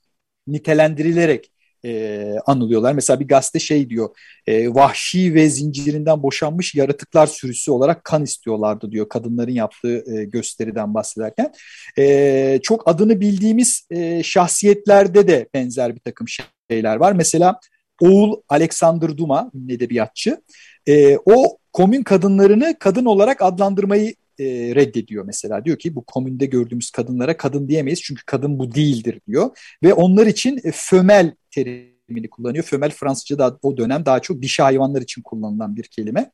nitelendirilerek 0.46 1.50
e, 1.84 2.34
anılıyorlar. 2.46 2.92
Mesela 2.92 3.20
bir 3.20 3.28
gazete 3.28 3.58
şey 3.58 3.90
diyor, 3.90 4.16
e, 4.46 4.74
vahşi 4.74 5.34
ve 5.34 5.48
zincirinden 5.48 6.22
boşanmış 6.22 6.74
yaratıklar 6.74 7.26
sürüsü 7.26 7.70
olarak 7.70 8.04
kan 8.04 8.24
istiyorlardı 8.24 8.90
diyor 8.92 9.08
kadınların 9.08 9.52
yaptığı 9.52 10.16
e, 10.16 10.24
gösteriden 10.24 10.94
bahsederken. 10.94 11.52
E, 11.98 12.60
çok 12.62 12.88
adını 12.88 13.20
bildiğimiz 13.20 13.86
e, 13.90 14.22
şahsiyetlerde 14.22 15.28
de 15.28 15.48
benzer 15.54 15.94
bir 15.94 16.00
takım 16.00 16.26
şeyler 16.70 16.96
var. 16.96 17.12
Mesela 17.12 17.60
Oğul 18.00 18.40
Alexander 18.48 19.16
Duma, 19.16 19.50
edebiyatçı, 19.68 20.42
e, 20.88 21.16
o 21.16 21.58
komün 21.72 22.02
kadınlarını 22.02 22.76
kadın 22.78 23.04
olarak 23.04 23.42
adlandırmayı 23.42 24.14
e, 24.38 24.44
reddediyor 24.74 25.24
mesela. 25.24 25.64
Diyor 25.64 25.78
ki 25.78 25.94
bu 25.94 26.04
komünde 26.04 26.46
gördüğümüz 26.46 26.90
kadınlara 26.90 27.36
kadın 27.36 27.68
diyemeyiz 27.68 28.02
çünkü 28.02 28.24
kadın 28.26 28.58
bu 28.58 28.74
değildir 28.74 29.20
diyor. 29.28 29.50
Ve 29.82 29.94
onlar 29.94 30.26
için 30.26 30.60
e, 30.64 30.72
fömel 30.74 31.34
terimini 31.50 32.30
kullanıyor. 32.30 32.64
Fömel 32.64 32.90
Fransızca 32.90 33.38
da 33.38 33.58
o 33.62 33.76
dönem 33.76 34.06
daha 34.06 34.20
çok 34.20 34.42
dişi 34.42 34.62
hayvanlar 34.62 35.02
için 35.02 35.22
kullanılan 35.22 35.76
bir 35.76 35.84
kelime. 35.84 36.30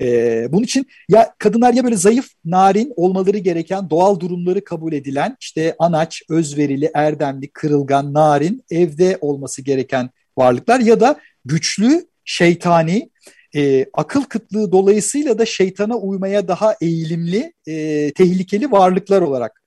Ee, 0.00 0.48
bunun 0.52 0.62
için 0.62 0.86
ya 1.08 1.34
kadınlar 1.38 1.72
ya 1.72 1.84
böyle 1.84 1.96
zayıf, 1.96 2.28
narin 2.44 2.92
olmaları 2.96 3.38
gereken 3.38 3.90
doğal 3.90 4.20
durumları 4.20 4.64
kabul 4.64 4.92
edilen 4.92 5.36
işte 5.40 5.76
anaç, 5.78 6.22
özverili, 6.28 6.90
erdemli, 6.94 7.50
kırılgan, 7.50 8.14
narin, 8.14 8.64
evde 8.70 9.18
olması 9.20 9.62
gereken 9.62 10.10
varlıklar 10.36 10.80
ya 10.80 11.00
da 11.00 11.20
güçlü, 11.44 12.06
şeytani, 12.24 13.10
e, 13.56 13.86
akıl 13.92 14.22
kıtlığı 14.22 14.72
dolayısıyla 14.72 15.38
da 15.38 15.46
şeytana 15.46 15.96
uymaya 15.96 16.48
daha 16.48 16.76
eğilimli, 16.80 17.52
e, 17.66 18.12
tehlikeli 18.12 18.70
varlıklar 18.70 19.22
olarak 19.22 19.62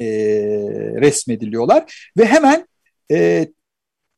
e, 0.00 0.06
resmediliyorlar. 1.00 2.10
Ve 2.18 2.26
hemen 2.26 2.68
e, 3.10 3.48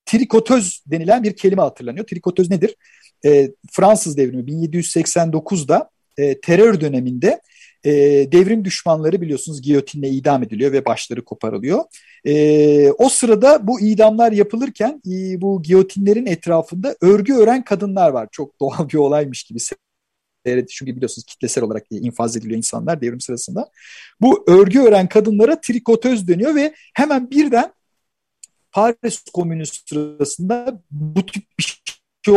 trikotöz 0.07 0.83
denilen 0.87 1.23
bir 1.23 1.37
kelime 1.37 1.63
hatırlanıyor. 1.63 2.07
Trikotöz 2.07 2.51
nedir? 2.51 2.77
E, 3.25 3.51
Fransız 3.73 4.17
devrimi 4.17 4.43
1789'da 4.43 5.91
e, 6.19 6.41
terör 6.41 6.81
döneminde 6.81 7.41
e, 7.85 7.93
devrim 8.33 8.65
düşmanları 8.65 9.21
biliyorsunuz 9.21 9.63
giyotinle 9.63 10.09
idam 10.09 10.43
ediliyor 10.43 10.73
ve 10.73 10.85
başları 10.85 11.25
koparılıyor. 11.25 11.85
E, 12.25 12.91
o 12.91 13.09
sırada 13.09 13.67
bu 13.67 13.81
idamlar 13.81 14.33
yapılırken 14.33 15.03
e, 15.07 15.41
bu 15.41 15.63
giyotinlerin 15.63 16.27
etrafında 16.27 16.97
örgü 17.01 17.35
ören 17.35 17.65
kadınlar 17.65 18.11
var. 18.11 18.29
Çok 18.33 18.61
doğal 18.61 18.89
bir 18.89 18.99
olaymış 18.99 19.45
gibi 19.45 19.59
çünkü 20.47 20.97
biliyorsunuz 20.97 21.25
kitlesel 21.27 21.65
olarak 21.65 21.87
infaz 21.91 22.37
ediliyor 22.37 22.57
insanlar 22.57 23.01
devrim 23.01 23.21
sırasında. 23.21 23.71
Bu 24.21 24.45
örgü 24.49 24.81
ören 24.81 25.09
kadınlara 25.09 25.61
trikotöz 25.61 26.29
dönüyor 26.29 26.55
ve 26.55 26.75
hemen 26.95 27.31
birden 27.31 27.73
Paris 28.73 29.25
Komünü 29.33 29.67
sırasında 29.67 30.83
bu 30.91 31.27
tip 31.27 31.45
bir 31.59 31.83
şey 32.27 32.35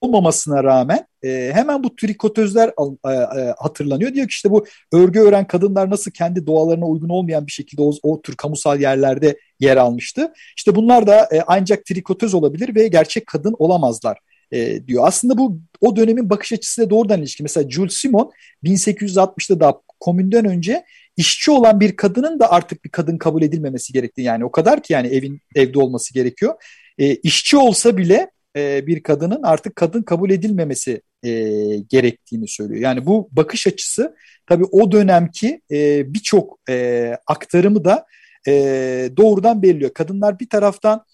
olmamasına 0.00 0.64
rağmen 0.64 1.06
e, 1.24 1.50
hemen 1.54 1.84
bu 1.84 1.96
trikotözler 1.96 2.68
e, 2.68 3.10
e, 3.10 3.54
hatırlanıyor. 3.58 4.14
Diyor 4.14 4.26
ki 4.26 4.30
işte 4.30 4.50
bu 4.50 4.66
örgü 4.92 5.20
öğren 5.20 5.46
kadınlar 5.46 5.90
nasıl 5.90 6.10
kendi 6.10 6.46
doğalarına 6.46 6.86
uygun 6.86 7.08
olmayan 7.08 7.46
bir 7.46 7.52
şekilde 7.52 7.82
o, 7.82 7.92
o 8.02 8.22
tür 8.22 8.36
kamusal 8.36 8.80
yerlerde 8.80 9.38
yer 9.60 9.76
almıştı. 9.76 10.32
İşte 10.56 10.74
bunlar 10.74 11.06
da 11.06 11.28
e, 11.32 11.42
ancak 11.46 11.84
trikotöz 11.84 12.34
olabilir 12.34 12.74
ve 12.74 12.88
gerçek 12.88 13.26
kadın 13.26 13.54
olamazlar 13.58 14.18
e, 14.52 14.86
diyor. 14.86 15.04
Aslında 15.06 15.38
bu 15.38 15.60
o 15.80 15.96
dönemin 15.96 16.30
bakış 16.30 16.52
açısıyla 16.52 16.90
doğrudan 16.90 17.20
ilişki. 17.20 17.42
Mesela 17.42 17.70
Jules 17.70 17.94
Simon 17.94 18.30
1860'da 18.64 19.60
da 19.60 19.80
komünden 20.00 20.44
önce 20.44 20.84
işçi 21.16 21.50
olan 21.50 21.80
bir 21.80 21.96
kadının 21.96 22.40
da 22.40 22.52
artık 22.52 22.84
bir 22.84 22.90
kadın 22.90 23.18
kabul 23.18 23.42
edilmemesi 23.42 23.92
gerektiği 23.92 24.22
yani 24.22 24.44
o 24.44 24.50
kadar 24.50 24.82
ki 24.82 24.92
yani 24.92 25.08
evin 25.08 25.40
evde 25.54 25.78
olması 25.78 26.14
gerekiyor. 26.14 26.54
E, 26.98 27.14
işçi 27.14 27.56
olsa 27.56 27.96
bile 27.96 28.30
e, 28.58 28.86
bir 28.86 29.02
kadının 29.02 29.42
artık 29.42 29.76
kadın 29.76 30.02
kabul 30.02 30.30
edilmemesi 30.30 31.02
e, 31.22 31.30
gerektiğini 31.76 32.48
söylüyor. 32.48 32.80
Yani 32.80 33.06
bu 33.06 33.28
bakış 33.32 33.66
açısı 33.66 34.16
tabii 34.46 34.64
o 34.64 34.92
dönemki 34.92 35.60
e, 35.70 36.14
birçok 36.14 36.58
e, 36.68 37.16
aktarımı 37.26 37.84
da 37.84 38.06
e, 38.48 38.52
doğrudan 39.16 39.62
belirliyor. 39.62 39.94
Kadınlar 39.94 40.40
bir 40.40 40.48
taraftan 40.48 41.04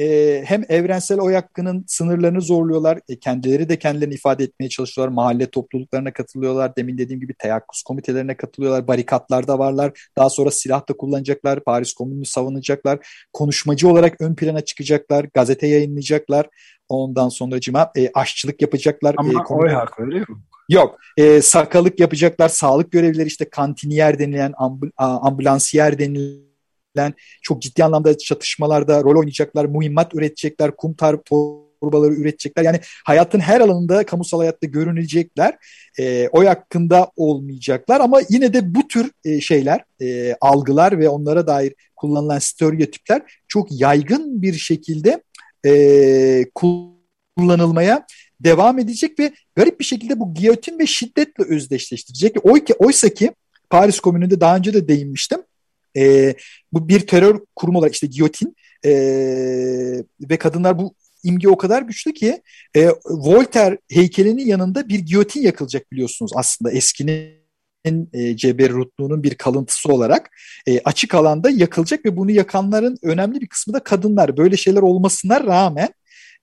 e, 0.00 0.42
hem 0.46 0.64
evrensel 0.68 1.20
oy 1.20 1.34
hakkının 1.34 1.84
sınırlarını 1.88 2.40
zorluyorlar. 2.40 3.00
E, 3.08 3.18
kendileri 3.18 3.68
de 3.68 3.78
kendilerini 3.78 4.14
ifade 4.14 4.44
etmeye 4.44 4.68
çalışıyorlar. 4.68 5.14
Mahalle 5.14 5.46
topluluklarına 5.46 6.12
katılıyorlar. 6.12 6.76
Demin 6.76 6.98
dediğim 6.98 7.20
gibi 7.20 7.34
teyakkuz 7.34 7.82
komitelerine 7.82 8.36
katılıyorlar. 8.36 8.88
Barikatlarda 8.88 9.58
varlar. 9.58 10.08
Daha 10.18 10.30
sonra 10.30 10.50
silah 10.50 10.88
da 10.88 10.92
kullanacaklar. 10.92 11.64
Paris 11.64 11.92
Komünü'nü 11.92 12.24
savunacaklar. 12.24 13.26
Konuşmacı 13.32 13.88
olarak 13.88 14.20
ön 14.20 14.34
plana 14.34 14.60
çıkacaklar. 14.60 15.26
Gazete 15.34 15.66
yayınlayacaklar. 15.66 16.46
Ondan 16.88 17.28
sonra 17.28 17.60
cima 17.60 17.92
e, 17.96 18.10
aşçılık 18.14 18.62
yapacaklar. 18.62 19.14
Ama 19.18 19.32
e, 19.32 19.54
oy 19.54 19.68
hakkı 19.68 20.02
öyle 20.02 20.18
mi? 20.18 20.26
Yok. 20.68 20.98
E, 21.16 21.42
sakalık 21.42 22.00
yapacaklar. 22.00 22.48
Sağlık 22.48 22.92
görevlileri 22.92 23.26
işte 23.26 23.50
kantiniyer 23.50 24.18
denilen, 24.18 24.52
ambul 24.56 24.90
ambulansiyer 24.96 25.98
denilen 25.98 26.53
çok 27.42 27.62
ciddi 27.62 27.84
anlamda 27.84 28.18
çatışmalarda 28.18 29.02
rol 29.02 29.18
oynayacaklar. 29.18 29.64
Muhimmat 29.64 30.14
üretecekler. 30.14 30.76
Kum 30.76 30.94
torbaları 31.84 32.14
üretecekler. 32.14 32.62
Yani 32.62 32.80
hayatın 33.04 33.40
her 33.40 33.60
alanında 33.60 34.06
kamusal 34.06 34.38
hayatta 34.38 34.66
görünecekler. 34.66 35.56
E, 35.98 36.28
oy 36.28 36.46
hakkında 36.46 37.10
olmayacaklar 37.16 38.00
ama 38.00 38.20
yine 38.28 38.52
de 38.52 38.74
bu 38.74 38.88
tür 38.88 39.10
e, 39.24 39.40
şeyler, 39.40 39.84
e, 40.00 40.36
algılar 40.40 40.98
ve 40.98 41.08
onlara 41.08 41.46
dair 41.46 41.74
kullanılan 41.96 42.38
stereotipler 42.38 43.22
çok 43.48 43.80
yaygın 43.80 44.42
bir 44.42 44.54
şekilde 44.54 45.22
e, 45.66 46.44
kullanılmaya 46.54 48.06
devam 48.40 48.78
edecek 48.78 49.18
ve 49.18 49.32
garip 49.56 49.80
bir 49.80 49.84
şekilde 49.84 50.20
bu 50.20 50.34
giyotin 50.34 50.78
ve 50.78 50.86
şiddetle 50.86 51.44
özdeşleştirecek. 51.44 52.36
Oysa 52.78 53.08
ki 53.08 53.32
Paris 53.70 54.00
Komünü'nde 54.00 54.40
daha 54.40 54.56
önce 54.56 54.74
de 54.74 54.88
değinmiştim. 54.88 55.42
E, 55.96 56.34
bu 56.72 56.88
bir 56.88 57.00
terör 57.00 57.40
kurumu 57.56 57.78
olarak 57.78 57.94
işte 57.94 58.06
giyotin 58.06 58.56
e, 58.84 58.90
ve 60.30 60.36
kadınlar 60.36 60.78
bu 60.78 60.94
imge 61.22 61.48
o 61.48 61.56
kadar 61.56 61.82
güçlü 61.82 62.12
ki 62.12 62.42
e, 62.76 62.88
Voltaire 63.04 63.78
heykelinin 63.90 64.46
yanında 64.46 64.88
bir 64.88 64.98
giyotin 64.98 65.42
yakılacak 65.42 65.92
biliyorsunuz 65.92 66.32
aslında 66.34 66.72
eskinin 66.72 68.10
e, 68.12 68.36
ceberrutluğunun 68.36 69.22
bir 69.22 69.34
kalıntısı 69.34 69.92
olarak 69.92 70.30
e, 70.66 70.80
açık 70.80 71.14
alanda 71.14 71.50
yakılacak 71.50 72.04
ve 72.04 72.16
bunu 72.16 72.30
yakanların 72.30 72.98
önemli 73.02 73.40
bir 73.40 73.46
kısmı 73.46 73.74
da 73.74 73.80
kadınlar. 73.80 74.36
Böyle 74.36 74.56
şeyler 74.56 74.82
olmasına 74.82 75.44
rağmen 75.44 75.88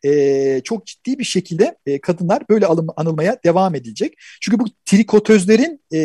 e, 0.06 0.62
çok 0.64 0.86
ciddi 0.86 1.20
bir 1.20 1.24
şekilde 1.24 1.76
e, 1.86 2.02
kadınlar 2.02 2.50
böyle 2.50 2.66
alım, 2.66 2.88
anılmaya 2.96 3.38
devam 3.46 3.76
edilecek. 3.76 4.14
Çünkü 4.42 4.60
bu 4.60 4.66
trikotözlerin 4.86 5.82
e, 5.94 6.00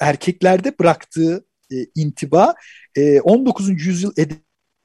erkeklerde 0.00 0.78
bıraktığı 0.78 1.44
e, 1.72 1.76
intiba 1.94 2.54
e, 2.96 3.20
19. 3.20 3.86
yüzyıl 3.86 4.12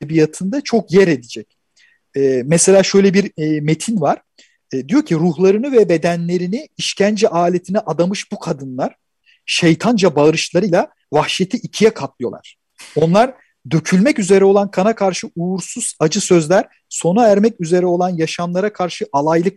edebiyatında 0.01 0.61
çok 0.61 0.93
yer 0.93 1.07
edecek. 1.07 1.57
E, 2.15 2.43
mesela 2.45 2.83
şöyle 2.83 3.13
bir 3.13 3.31
e, 3.37 3.61
metin 3.61 4.01
var. 4.01 4.21
E, 4.73 4.89
diyor 4.89 5.05
ki 5.05 5.15
ruhlarını 5.15 5.71
ve 5.71 5.89
bedenlerini 5.89 6.67
işkence 6.77 7.27
aletine 7.27 7.79
adamış 7.79 8.31
bu 8.31 8.39
kadınlar 8.39 8.95
şeytanca 9.45 10.15
bağırışlarıyla 10.15 10.91
vahşeti 11.13 11.57
ikiye 11.57 11.93
katlıyorlar. 11.93 12.57
Onlar 12.95 13.33
dökülmek 13.71 14.19
üzere 14.19 14.45
olan 14.45 14.71
kana 14.71 14.95
karşı 14.95 15.29
uğursuz 15.35 15.95
acı 15.99 16.21
sözler, 16.21 16.65
sona 16.89 17.27
ermek 17.27 17.61
üzere 17.61 17.85
olan 17.85 18.09
yaşamlara 18.09 18.73
karşı 18.73 19.05
alaylı 19.13 19.55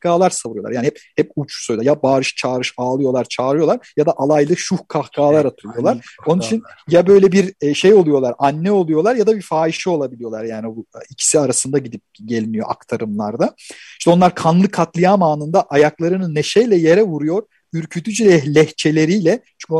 kahkahalar 0.00 0.30
savuruyorlar. 0.30 0.72
Yani 0.72 0.86
hep 0.86 1.00
hep 1.16 1.30
uç 1.36 1.66
söyle 1.66 1.84
ya 1.84 2.02
bağırış 2.02 2.36
çağırış 2.36 2.74
ağlıyorlar 2.76 3.24
çağırıyorlar 3.24 3.92
ya 3.96 4.06
da 4.06 4.12
alaylı 4.16 4.56
şuh 4.56 4.78
kahkahalar 4.88 5.44
atıyorlar. 5.44 6.16
Onun 6.26 6.40
için 6.40 6.62
ya 6.88 7.06
böyle 7.06 7.32
bir 7.32 7.54
e, 7.60 7.74
şey 7.74 7.94
oluyorlar 7.94 8.34
anne 8.38 8.72
oluyorlar 8.72 9.14
ya 9.16 9.26
da 9.26 9.36
bir 9.36 9.42
fahişe 9.42 9.90
olabiliyorlar 9.90 10.44
yani 10.44 10.66
bu 10.66 10.86
ikisi 11.10 11.40
arasında 11.40 11.78
gidip 11.78 12.02
geliniyor 12.24 12.66
aktarımlarda. 12.70 13.54
İşte 13.98 14.10
onlar 14.10 14.34
kanlı 14.34 14.68
katliam 14.68 15.22
anında 15.22 15.62
ayaklarını 15.62 16.34
neşeyle 16.34 16.76
yere 16.76 17.02
vuruyor 17.02 17.42
ürkütücü 17.72 18.54
lehçeleriyle 18.54 19.42
çünkü 19.58 19.74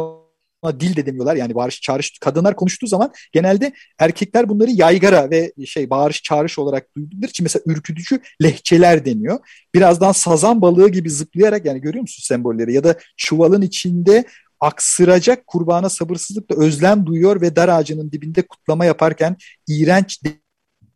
dil 0.80 0.96
de 0.96 1.06
demiyorlar 1.06 1.36
yani 1.36 1.54
bağırış 1.54 1.80
çağırış 1.80 2.18
kadınlar 2.18 2.56
konuştuğu 2.56 2.86
zaman 2.86 3.12
genelde 3.32 3.72
erkekler 3.98 4.48
bunları 4.48 4.70
yaygara 4.70 5.30
ve 5.30 5.52
şey 5.66 5.90
bağırış 5.90 6.22
çağırış 6.22 6.58
olarak 6.58 6.96
duydukları 6.96 7.30
için 7.30 7.44
mesela 7.44 7.62
ürkütücü 7.66 8.20
lehçeler 8.42 9.04
deniyor. 9.04 9.38
Birazdan 9.74 10.12
sazan 10.12 10.62
balığı 10.62 10.88
gibi 10.88 11.10
zıplayarak 11.10 11.64
yani 11.64 11.80
görüyor 11.80 12.02
musun 12.02 12.22
sembolleri 12.22 12.72
ya 12.72 12.84
da 12.84 12.94
çuvalın 13.16 13.62
içinde 13.62 14.24
aksıracak 14.60 15.46
kurbana 15.46 15.88
sabırsızlıkla 15.88 16.64
özlem 16.64 17.06
duyuyor 17.06 17.40
ve 17.40 17.56
dar 17.56 17.68
ağacının 17.68 18.12
dibinde 18.12 18.42
kutlama 18.42 18.84
yaparken 18.84 19.36
iğrenç 19.68 20.22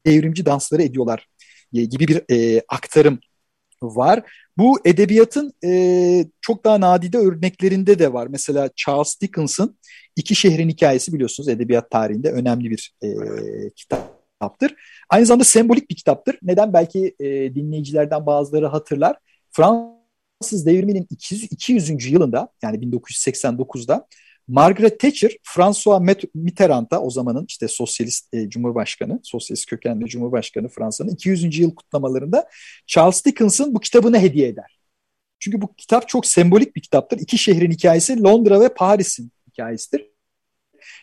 devrimci 0.06 0.46
dansları 0.46 0.82
ediyorlar 0.82 1.28
gibi 1.72 2.08
bir 2.08 2.22
e, 2.30 2.62
aktarım 2.68 3.18
var. 3.82 4.22
Bu 4.58 4.78
edebiyatın 4.84 5.52
e, 5.64 6.24
çok 6.40 6.64
daha 6.64 6.80
nadide 6.80 7.18
örneklerinde 7.18 7.98
de 7.98 8.12
var. 8.12 8.26
Mesela 8.26 8.70
Charles 8.76 9.20
Dickens'ın 9.20 9.78
İki 10.16 10.34
Şehrin 10.34 10.68
Hikayesi 10.68 11.12
biliyorsunuz 11.12 11.48
edebiyat 11.48 11.90
tarihinde 11.90 12.30
önemli 12.30 12.70
bir 12.70 12.94
e, 13.02 13.08
kitaptır. 13.76 14.74
Aynı 15.10 15.26
zamanda 15.26 15.44
sembolik 15.44 15.90
bir 15.90 15.96
kitaptır. 15.96 16.38
Neden? 16.42 16.72
Belki 16.72 17.14
e, 17.20 17.54
dinleyicilerden 17.54 18.26
bazıları 18.26 18.66
hatırlar. 18.66 19.16
Fransız 19.52 20.66
devriminin 20.66 21.06
200. 21.10 21.42
200. 21.52 22.12
yılında 22.12 22.48
yani 22.62 22.78
1989'da 22.78 24.06
Margaret 24.48 25.00
Thatcher, 25.00 25.32
François 25.42 26.28
Mitterrand'a 26.34 27.00
o 27.00 27.10
zamanın 27.10 27.44
işte 27.48 27.68
sosyalist 27.68 28.34
e, 28.34 28.48
cumhurbaşkanı, 28.48 29.20
sosyalist 29.22 29.66
kökenli 29.66 30.06
cumhurbaşkanı 30.06 30.68
Fransa'nın 30.68 31.10
200. 31.10 31.58
yıl 31.58 31.74
kutlamalarında 31.74 32.48
Charles 32.86 33.24
Dickens'ın 33.24 33.74
bu 33.74 33.80
kitabını 33.80 34.18
hediye 34.18 34.48
eder. 34.48 34.78
Çünkü 35.38 35.60
bu 35.60 35.74
kitap 35.74 36.08
çok 36.08 36.26
sembolik 36.26 36.76
bir 36.76 36.80
kitaptır. 36.80 37.18
İki 37.18 37.38
şehrin 37.38 37.70
hikayesi 37.70 38.22
Londra 38.22 38.60
ve 38.60 38.68
Paris'in 38.68 39.32
hikayesidir. 39.48 40.10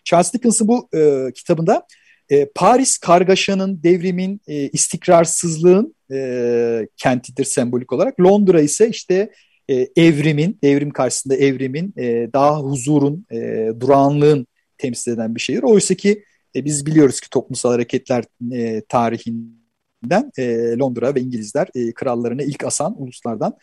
Charles 0.03 0.33
Dickens'ın 0.33 0.67
bu 0.67 0.89
e, 0.93 1.31
kitabında 1.35 1.87
e, 2.29 2.45
Paris 2.55 2.97
kargaşanın, 2.97 3.83
devrimin, 3.83 4.41
e, 4.47 4.69
istikrarsızlığın 4.69 5.95
e, 6.11 6.87
kentidir 6.97 7.45
sembolik 7.45 7.93
olarak. 7.93 8.19
Londra 8.19 8.61
ise 8.61 8.89
işte 8.89 9.31
e, 9.71 9.87
evrimin, 9.95 10.59
devrim 10.63 10.89
karşısında 10.89 11.35
evrimin, 11.35 11.93
e, 11.97 12.29
daha 12.33 12.59
huzurun, 12.59 13.25
e, 13.31 13.69
durağanlığın 13.79 14.47
temsil 14.77 15.11
eden 15.11 15.35
bir 15.35 15.39
şehir. 15.39 15.63
Oysa 15.63 15.95
ki 15.95 16.23
e, 16.55 16.65
biz 16.65 16.85
biliyoruz 16.85 17.19
ki 17.19 17.29
toplumsal 17.29 17.71
hareketler 17.71 18.23
e, 18.53 18.81
tarihinden 18.89 20.31
e, 20.37 20.77
Londra 20.77 21.15
ve 21.15 21.21
İngilizler 21.21 21.67
e, 21.75 21.93
krallarını 21.93 22.43
ilk 22.43 22.63
asan 22.63 23.01
uluslardan 23.01 23.57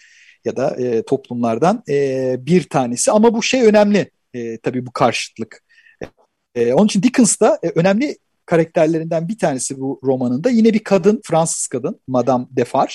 ya 0.45 0.57
da 0.57 0.77
e, 0.77 1.03
toplumlardan 1.03 1.83
e, 1.89 2.37
bir 2.47 2.63
tanesi. 2.63 3.11
Ama 3.11 3.35
bu 3.35 3.43
şey 3.43 3.63
önemli 3.63 4.11
e, 4.35 4.59
tabii 4.59 4.87
bu 4.87 4.91
karşıtlık. 4.91 5.65
E, 6.55 6.73
onun 6.73 6.87
için 6.87 7.03
Dickens 7.03 7.41
da 7.41 7.59
e, 7.63 7.69
önemli 7.75 8.19
karakterlerinden 8.47 9.29
bir 9.29 9.39
tanesi 9.39 9.81
bu 9.81 10.01
romanında. 10.05 10.51
Yine 10.51 10.75
bir 10.75 10.85
kadın, 10.85 11.21
Fransız 11.25 11.67
kadın, 11.67 12.01
Madame 12.07 12.47
Defarge. 12.51 12.95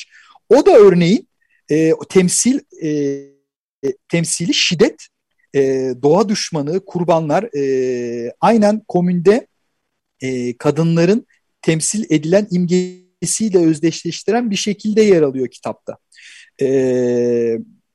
O 0.49 0.65
da 0.65 0.71
örneğin 0.71 1.27
e, 1.71 1.91
temsil 2.09 2.59
e, 2.81 2.89
e, 3.83 3.93
temsili 4.09 4.53
şiddet, 4.53 5.07
e, 5.55 5.93
doğa 6.01 6.29
düşmanı, 6.29 6.85
kurbanlar 6.85 7.43
e, 7.57 8.33
aynen 8.41 8.81
komünde 8.87 9.47
e, 10.21 10.57
kadınların 10.57 11.27
temsil 11.61 12.05
edilen 12.09 12.47
imgesiyle 12.51 13.57
özdeşleştiren 13.57 14.51
bir 14.51 14.55
şekilde 14.55 15.01
yer 15.01 15.21
alıyor 15.21 15.47
kitapta. 15.47 15.97
E, 16.61 16.67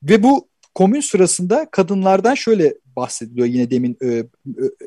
ve 0.03 0.23
bu 0.23 0.49
komün 0.75 1.01
sırasında 1.01 1.67
kadınlardan 1.71 2.35
şöyle 2.35 2.73
bahsediliyor 2.95 3.47
yine 3.47 3.71
demin 3.71 3.97
e, 4.01 4.07
e, 4.07 4.25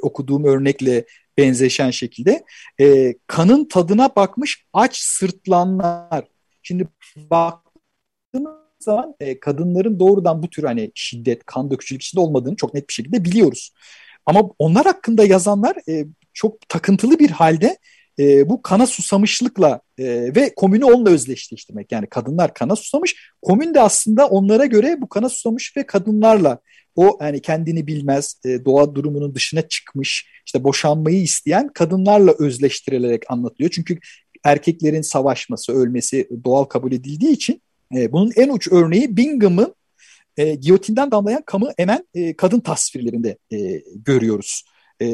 okuduğum 0.02 0.44
örnekle 0.44 1.04
benzeşen 1.38 1.90
şekilde. 1.90 2.44
E, 2.80 3.14
kanın 3.26 3.64
tadına 3.68 4.16
bakmış 4.16 4.66
aç 4.72 4.96
sırtlanlar. 4.96 6.24
Şimdi 6.62 6.88
baktığımız 7.16 8.61
zaman 8.82 9.14
e, 9.20 9.40
kadınların 9.40 10.00
doğrudan 10.00 10.42
bu 10.42 10.50
tür 10.50 10.62
hani 10.62 10.92
şiddet, 10.94 11.44
kan 11.44 11.70
dökücülük 11.70 12.02
içinde 12.02 12.20
olmadığını 12.20 12.56
çok 12.56 12.74
net 12.74 12.88
bir 12.88 12.94
şekilde 12.94 13.24
biliyoruz. 13.24 13.70
Ama 14.26 14.42
onlar 14.58 14.84
hakkında 14.84 15.24
yazanlar 15.24 15.76
e, 15.88 16.06
çok 16.34 16.68
takıntılı 16.68 17.18
bir 17.18 17.30
halde 17.30 17.78
e, 18.18 18.48
bu 18.48 18.62
kana 18.62 18.86
susamışlıkla 18.86 19.80
e, 19.98 20.04
ve 20.36 20.54
komünü 20.54 20.84
onunla 20.84 21.10
özdeşleştirmek. 21.10 21.92
Yani 21.92 22.06
kadınlar 22.06 22.54
kana 22.54 22.76
susamış, 22.76 23.16
komün 23.42 23.74
de 23.74 23.80
aslında 23.80 24.26
onlara 24.26 24.66
göre 24.66 25.00
bu 25.00 25.08
kana 25.08 25.28
susamış 25.28 25.76
ve 25.76 25.86
kadınlarla 25.86 26.58
o 26.96 27.18
yani 27.20 27.42
kendini 27.42 27.86
bilmez, 27.86 28.40
e, 28.44 28.64
doğa 28.64 28.94
durumunun 28.94 29.34
dışına 29.34 29.62
çıkmış, 29.68 30.26
işte 30.46 30.64
boşanmayı 30.64 31.22
isteyen 31.22 31.68
kadınlarla 31.68 32.34
özleştirilerek 32.38 33.22
anlatılıyor. 33.28 33.70
Çünkü 33.70 33.98
erkeklerin 34.44 35.02
savaşması, 35.02 35.72
ölmesi 35.72 36.28
doğal 36.44 36.64
kabul 36.64 36.92
edildiği 36.92 37.32
için 37.32 37.62
e, 37.96 38.12
bunun 38.12 38.32
en 38.36 38.48
uç 38.48 38.68
örneği 38.72 39.16
Bingham'ın 39.16 39.74
e, 40.36 40.54
giyotinden 40.54 41.10
damlayan 41.10 41.42
kamı 41.46 41.72
emen 41.78 42.06
e, 42.14 42.36
kadın 42.36 42.60
tasvirlerinde 42.60 43.38
e, 43.52 43.82
görüyoruz. 43.96 44.64
E, 45.00 45.06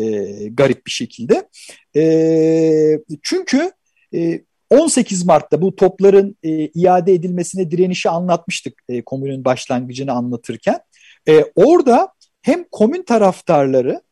garip 0.49 0.87
bir 0.87 0.91
şekilde. 0.91 1.49
E, 1.97 2.99
çünkü 3.23 3.73
e, 4.14 4.41
18 4.71 5.25
Mart'ta 5.27 5.62
bu 5.62 5.77
topların 5.77 6.37
e, 6.43 6.67
iade 6.67 7.14
edilmesine 7.14 7.71
direnişi 7.71 8.11
anlatmıştık 8.11 8.83
e, 8.88 9.03
komünün 9.03 9.45
başlangıcını 9.45 10.12
anlatırken. 10.12 10.81
E, 11.29 11.45
orada 11.55 12.12
hem 12.43 12.64
komün 12.73 13.03
taraftarları 13.03 14.03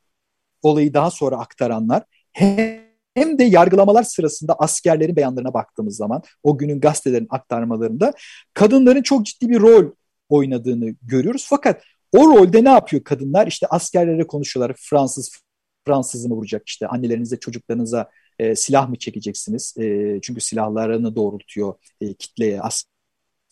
olayı 0.62 0.94
daha 0.94 1.10
sonra 1.10 1.36
aktaranlar 1.36 2.02
hem 2.32 2.85
hem 3.16 3.38
de 3.38 3.44
yargılamalar 3.44 4.02
sırasında 4.02 4.54
askerlerin 4.58 5.16
beyanlarına 5.16 5.54
baktığımız 5.54 5.96
zaman 5.96 6.22
o 6.42 6.58
günün 6.58 6.80
gazetelerin 6.80 7.26
aktarmalarında 7.30 8.12
kadınların 8.54 9.02
çok 9.02 9.26
ciddi 9.26 9.48
bir 9.48 9.60
rol 9.60 9.92
oynadığını 10.28 10.94
görüyoruz. 11.02 11.46
Fakat 11.48 11.82
o 12.12 12.18
rolde 12.18 12.64
ne 12.64 12.68
yapıyor 12.68 13.04
kadınlar? 13.04 13.46
İşte 13.46 13.66
askerlere 13.66 14.26
konuşuyorlar. 14.26 14.76
Fransız 14.78 15.30
Fransız 15.86 16.26
mı 16.26 16.34
vuracak? 16.34 16.62
İşte 16.68 16.86
annelerinize, 16.86 17.36
çocuklarınıza 17.36 18.10
e, 18.38 18.56
silah 18.56 18.88
mı 18.88 18.96
çekeceksiniz? 18.96 19.74
E, 19.78 20.18
çünkü 20.22 20.40
silahlarını 20.40 21.16
doğrultuyor 21.16 21.74
e, 22.00 22.14
kitleye, 22.14 22.60
asker 22.60 22.95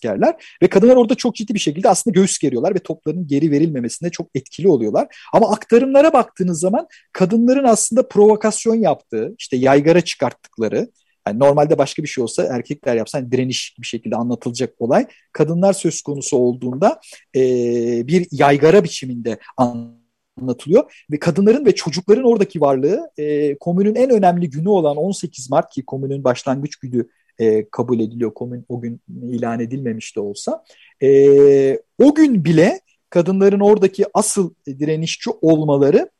askerler 0.04 0.56
ve 0.62 0.68
kadınlar 0.68 0.96
orada 0.96 1.14
çok 1.14 1.34
ciddi 1.34 1.54
bir 1.54 1.58
şekilde 1.58 1.88
aslında 1.88 2.14
göğüs 2.14 2.38
geriyorlar 2.38 2.74
ve 2.74 2.78
topların 2.78 3.26
geri 3.26 3.50
verilmemesinde 3.50 4.10
çok 4.10 4.26
etkili 4.34 4.68
oluyorlar. 4.68 5.16
Ama 5.32 5.50
aktarımlara 5.52 6.12
baktığınız 6.12 6.60
zaman 6.60 6.86
kadınların 7.12 7.64
aslında 7.64 8.08
provokasyon 8.08 8.74
yaptığı, 8.74 9.34
işte 9.38 9.56
yaygara 9.56 10.00
çıkarttıkları 10.00 10.88
Yani 11.28 11.38
normalde 11.38 11.78
başka 11.78 12.02
bir 12.02 12.08
şey 12.08 12.24
olsa 12.24 12.44
erkekler 12.44 12.96
yapsa 12.96 13.18
hani 13.18 13.32
direniş 13.32 13.76
bir 13.80 13.86
şekilde 13.86 14.16
anlatılacak 14.16 14.74
olay. 14.78 15.06
Kadınlar 15.32 15.72
söz 15.72 16.02
konusu 16.02 16.36
olduğunda 16.36 17.00
e, 17.36 17.40
bir 18.06 18.26
yaygara 18.30 18.84
biçiminde 18.84 19.38
anlatılıyor. 19.56 21.04
Ve 21.10 21.18
kadınların 21.18 21.66
ve 21.66 21.74
çocukların 21.74 22.24
oradaki 22.24 22.60
varlığı 22.60 23.10
e, 23.18 23.58
komünün 23.58 23.94
en 23.94 24.10
önemli 24.10 24.50
günü 24.50 24.68
olan 24.68 24.96
18 24.96 25.50
Mart 25.50 25.70
ki 25.70 25.84
komünün 25.84 26.24
başlangıç 26.24 26.76
günü 26.76 27.08
e, 27.38 27.68
kabul 27.70 28.00
ediliyor. 28.00 28.34
Komün 28.34 28.64
o 28.68 28.80
gün 28.80 29.00
ilan 29.22 29.60
edilmemiş 29.60 30.16
de 30.16 30.20
olsa. 30.20 30.64
E, 31.02 31.78
o 31.98 32.14
gün 32.14 32.44
bile 32.44 32.80
kadınların 33.10 33.60
oradaki 33.60 34.04
asıl 34.14 34.54
direnişçi 34.66 35.30
olmaları 35.30 36.10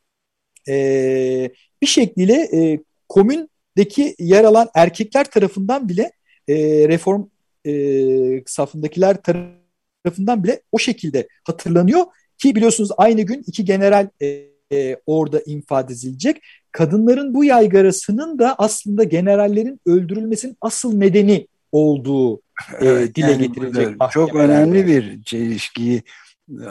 e, 0.69 1.51
bir 1.81 1.87
şekliyle 1.87 2.33
e, 2.33 2.79
komündeki 3.09 4.15
yer 4.19 4.43
alan 4.43 4.69
erkekler 4.75 5.31
tarafından 5.31 5.89
bile 5.89 6.11
e, 6.47 6.55
reform 6.87 7.25
e, 7.67 8.43
safındakiler 8.45 9.17
tarafından 9.21 10.43
bile 10.43 10.61
o 10.71 10.79
şekilde 10.79 11.27
hatırlanıyor 11.43 12.05
ki 12.37 12.55
biliyorsunuz 12.55 12.89
aynı 12.97 13.21
gün 13.21 13.43
iki 13.47 13.65
general 13.65 14.09
e, 14.21 14.55
e, 14.71 14.97
orada 15.05 15.41
infaz 15.45 15.85
edilecek. 15.85 16.41
Kadınların 16.75 17.33
bu 17.33 17.43
yaygarasının 17.43 18.39
da 18.39 18.55
aslında 18.57 19.03
generallerin 19.03 19.79
öldürülmesinin 19.85 20.57
asıl 20.61 20.97
nedeni 20.97 21.47
olduğu 21.71 22.41
e, 22.81 22.85
dile 23.15 23.31
yani 23.31 23.47
getirilecek. 23.47 23.95
Çok 24.11 24.35
önemli 24.35 24.87
bir 24.87 25.23
çelişkiyi 25.23 26.03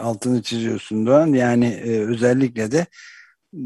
altını 0.01 0.43
çiziyorsun 0.43 1.07
Doğan. 1.07 1.27
Yani 1.27 1.67
e, 1.67 2.01
özellikle 2.01 2.73
de 2.73 2.87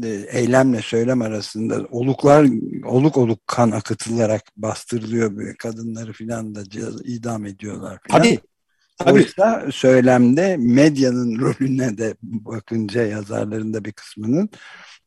e, 0.03 0.09
eylemle 0.31 0.81
söylem 0.81 1.21
arasında 1.21 1.87
oluklar 1.91 2.47
oluk 2.85 3.17
oluk 3.17 3.47
kan 3.47 3.71
akıtılarak 3.71 4.41
bastırılıyor 4.57 5.55
kadınları 5.57 6.13
filan 6.13 6.55
da 6.55 6.61
idam 7.03 7.45
ediyorlar. 7.45 7.99
Falan. 8.09 8.23
Tabii. 8.23 8.39
Tabii. 8.99 9.13
Oysa 9.13 9.65
söylemde 9.71 10.57
medyanın 10.57 11.39
rolüne 11.39 11.97
de 11.97 12.15
bakınca 12.21 13.05
yazarlarında 13.05 13.85
bir 13.85 13.91
kısmının 13.91 14.49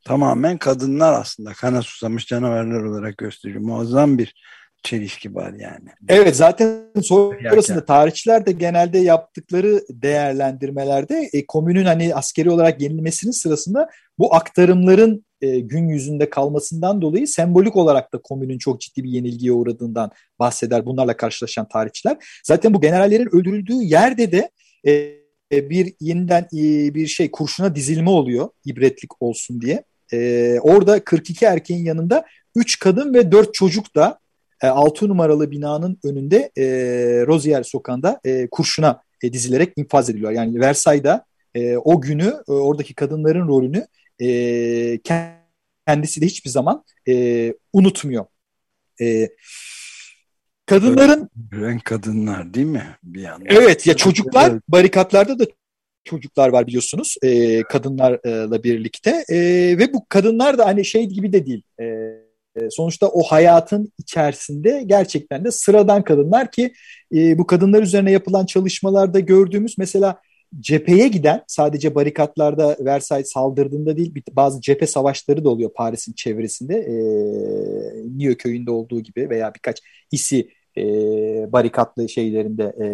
tamamen 0.04 0.58
kadınlar 0.58 1.12
aslında 1.12 1.52
kana 1.52 1.82
susamış 1.82 2.26
canavarlar 2.26 2.82
olarak 2.82 3.18
gösteriyor. 3.18 3.60
Muazzam 3.60 4.18
bir 4.18 4.34
çelişki 4.82 5.34
var 5.34 5.52
yani. 5.52 5.88
Evet 6.08 6.36
zaten 6.36 6.84
sonrasında 7.02 7.84
tarihçiler 7.84 8.46
de 8.46 8.52
genelde 8.52 8.98
yaptıkları 8.98 9.82
değerlendirmelerde 9.90 11.30
e, 11.32 11.46
komünün 11.46 11.84
hani 11.84 12.14
askeri 12.14 12.50
olarak 12.50 12.80
yenilmesinin 12.80 13.32
sırasında 13.32 13.88
bu 14.18 14.34
aktarımların 14.34 15.24
e, 15.42 15.60
gün 15.60 15.88
yüzünde 15.88 16.30
kalmasından 16.30 17.02
dolayı 17.02 17.28
sembolik 17.28 17.76
olarak 17.76 18.12
da 18.12 18.18
komünün 18.18 18.58
çok 18.58 18.80
ciddi 18.80 19.04
bir 19.04 19.10
yenilgiye 19.10 19.52
uğradığından 19.52 20.10
bahseder 20.38 20.86
bunlarla 20.86 21.16
karşılaşan 21.16 21.68
tarihçiler. 21.68 22.16
Zaten 22.44 22.74
bu 22.74 22.80
generallerin 22.80 23.36
öldürüldüğü 23.36 23.82
yerde 23.82 24.32
de 24.32 24.50
e, 24.86 24.92
e 25.52 25.70
bir 25.70 25.94
yeniden 26.00 26.42
e, 26.42 26.94
bir 26.94 27.06
şey 27.06 27.30
kurşuna 27.30 27.74
dizilme 27.74 28.10
oluyor 28.10 28.48
ibretlik 28.64 29.22
olsun 29.22 29.60
diye. 29.60 29.84
E, 30.12 30.58
orada 30.62 31.04
42 31.04 31.44
erkeğin 31.44 31.84
yanında 31.84 32.24
3 32.56 32.78
kadın 32.78 33.14
ve 33.14 33.32
4 33.32 33.54
çocuk 33.54 33.96
da 33.96 34.18
e, 34.62 34.66
6 34.66 35.08
numaralı 35.08 35.50
binanın 35.50 35.98
önünde 36.04 36.50
e, 36.58 36.64
Rozier 37.26 37.62
sokağında 37.62 38.20
e, 38.24 38.48
kurşuna 38.50 39.02
e, 39.22 39.32
dizilerek 39.32 39.72
infaz 39.76 40.10
ediliyor. 40.10 40.32
Yani 40.32 40.60
Versay'da 40.60 41.24
e, 41.54 41.76
o 41.76 42.00
günü 42.00 42.34
e, 42.48 42.52
oradaki 42.52 42.94
kadınların 42.94 43.48
rolünü 43.48 43.86
e, 44.22 44.98
kendisi 45.86 46.20
de 46.20 46.26
hiçbir 46.26 46.50
zaman 46.50 46.84
e, 47.08 47.54
unutmuyor. 47.72 48.24
E, 49.00 49.28
kadınların 50.66 51.30
Ölen 51.52 51.78
kadınlar 51.78 52.54
değil 52.54 52.66
mi 52.66 52.96
bir 53.02 53.20
yandan? 53.20 53.46
Evet 53.50 53.86
ya 53.86 53.96
çocuklar 53.96 54.52
barikatlarda 54.68 55.38
da 55.38 55.44
çocuklar 56.04 56.48
var 56.48 56.66
biliyorsunuz 56.66 57.16
e, 57.22 57.62
kadınlarla 57.62 58.62
birlikte 58.62 59.24
e, 59.28 59.38
ve 59.78 59.92
bu 59.92 60.06
kadınlar 60.08 60.58
da 60.58 60.66
hani 60.66 60.84
şey 60.84 61.06
gibi 61.06 61.32
de 61.32 61.46
değil. 61.46 61.62
E, 61.80 61.86
sonuçta 62.70 63.08
o 63.08 63.22
hayatın 63.22 63.92
içerisinde 63.98 64.82
gerçekten 64.86 65.44
de 65.44 65.50
sıradan 65.50 66.04
kadınlar 66.04 66.50
ki 66.50 66.72
e, 67.14 67.38
bu 67.38 67.46
kadınlar 67.46 67.82
üzerine 67.82 68.12
yapılan 68.12 68.46
çalışmalarda 68.46 69.20
gördüğümüz 69.20 69.78
mesela 69.78 70.20
cepheye 70.60 71.08
giden 71.08 71.42
sadece 71.46 71.94
barikatlarda 71.94 72.76
Versailles 72.80 73.32
saldırdığında 73.32 73.96
değil 73.96 74.14
bazı 74.32 74.60
cephe 74.60 74.86
savaşları 74.86 75.44
da 75.44 75.50
oluyor 75.50 75.70
Paris'in 75.74 76.12
çevresinde 76.12 76.74
e, 76.74 76.94
Niyo 78.16 78.34
köyünde 78.34 78.70
olduğu 78.70 79.00
gibi 79.00 79.30
veya 79.30 79.54
birkaç 79.54 79.80
isi 80.10 80.48
e, 80.76 80.82
barikatlı 81.52 82.08
şeylerinde 82.08 82.64
e, 82.64 82.86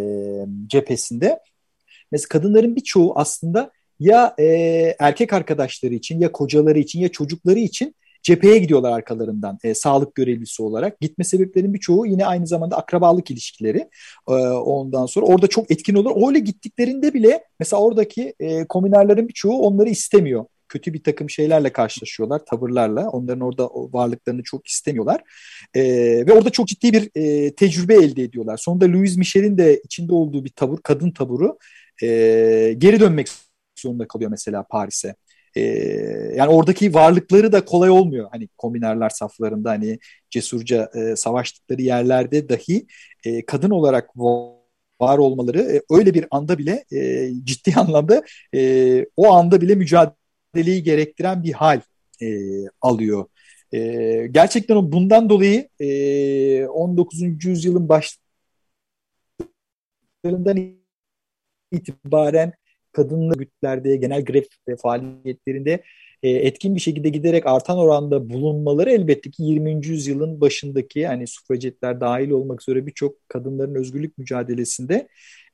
cephesinde. 0.66 1.38
Mesela 2.12 2.28
kadınların 2.28 2.76
birçoğu 2.76 3.12
aslında 3.16 3.70
ya 4.00 4.34
e, 4.38 4.44
erkek 4.98 5.32
arkadaşları 5.32 5.94
için 5.94 6.20
ya 6.20 6.32
kocaları 6.32 6.78
için 6.78 7.00
ya 7.00 7.08
çocukları 7.08 7.58
için 7.58 7.94
cepheye 8.22 8.58
gidiyorlar 8.58 8.92
arkalarından 8.92 9.58
e, 9.64 9.74
sağlık 9.74 10.14
görevlisi 10.14 10.62
olarak. 10.62 11.00
Gitme 11.00 11.24
sebeplerinin 11.24 11.74
birçoğu 11.74 12.06
yine 12.06 12.26
aynı 12.26 12.46
zamanda 12.46 12.76
akrabalık 12.76 13.30
ilişkileri. 13.30 13.88
E, 14.28 14.32
ondan 14.32 15.06
sonra 15.06 15.26
orada 15.26 15.46
çok 15.46 15.70
etkin 15.70 15.94
olur. 15.94 16.28
Öyle 16.28 16.38
gittiklerinde 16.38 17.14
bile 17.14 17.44
mesela 17.60 17.82
oradaki 17.82 18.34
e, 18.40 18.64
komünerlerin 18.66 19.28
birçoğu 19.28 19.58
onları 19.58 19.88
istemiyor. 19.88 20.44
Kötü 20.68 20.94
bir 20.94 21.02
takım 21.02 21.30
şeylerle 21.30 21.72
karşılaşıyorlar, 21.72 22.44
tavırlarla. 22.44 23.08
Onların 23.08 23.40
orada 23.40 23.68
varlıklarını 23.68 24.42
çok 24.42 24.66
istemiyorlar. 24.66 25.22
E, 25.74 25.82
ve 26.26 26.32
orada 26.32 26.50
çok 26.50 26.66
ciddi 26.66 26.92
bir 26.92 27.10
e, 27.14 27.54
tecrübe 27.54 27.94
elde 27.94 28.22
ediyorlar. 28.22 28.56
Sonunda 28.56 28.92
Louis 28.92 29.16
Michel'in 29.16 29.58
de 29.58 29.80
içinde 29.84 30.14
olduğu 30.14 30.44
bir 30.44 30.50
tavır, 30.50 30.78
kadın 30.82 31.10
taburu 31.10 31.58
e, 32.02 32.06
geri 32.78 33.00
dönmek 33.00 33.28
zorunda 33.78 34.08
kalıyor 34.08 34.30
mesela 34.30 34.62
Paris'e. 34.62 35.14
E, 35.56 35.62
yani 36.36 36.48
oradaki 36.48 36.94
varlıkları 36.94 37.52
da 37.52 37.64
kolay 37.64 37.90
olmuyor. 37.90 38.28
Hani 38.30 38.48
kombinarlar 38.58 39.10
saflarında 39.10 39.70
hani 39.70 39.98
cesurca 40.30 40.90
e, 40.94 41.16
savaştıkları 41.16 41.82
yerlerde 41.82 42.48
dahi 42.48 42.86
e, 43.24 43.46
kadın 43.46 43.70
olarak 43.70 44.16
var 45.00 45.18
olmaları 45.18 45.60
e, 45.60 45.82
öyle 45.90 46.14
bir 46.14 46.26
anda 46.30 46.58
bile 46.58 46.84
e, 46.92 47.30
ciddi 47.44 47.74
anlamda 47.80 48.22
e, 48.54 49.06
o 49.16 49.32
anda 49.32 49.60
bile 49.60 49.74
mücadeleyi 49.74 50.82
gerektiren 50.82 51.42
bir 51.42 51.52
hal 51.52 51.80
e, 52.22 52.26
alıyor. 52.80 53.26
E, 53.72 53.78
gerçekten 54.30 54.92
bundan 54.92 55.30
dolayı 55.30 55.68
e, 55.80 56.66
19. 56.66 57.44
yüzyılın 57.44 57.88
başlarından 60.24 60.78
itibaren 61.72 62.52
kadın 62.98 63.30
örgütlerde, 63.30 63.96
genel 63.96 64.24
grev 64.24 64.42
faaliyetlerinde 64.82 65.82
e, 66.22 66.30
etkin 66.30 66.74
bir 66.74 66.80
şekilde 66.80 67.08
giderek 67.08 67.46
artan 67.46 67.78
oranda 67.78 68.30
bulunmaları 68.30 68.90
elbette 68.90 69.30
ki 69.30 69.42
20. 69.42 69.86
yüzyılın 69.86 70.40
başındaki 70.40 71.06
hani 71.06 71.26
sufracetler 71.26 72.00
dahil 72.00 72.30
olmak 72.30 72.62
üzere 72.62 72.86
birçok 72.86 73.28
kadınların 73.28 73.74
özgürlük 73.74 74.18
mücadelesinde 74.18 75.08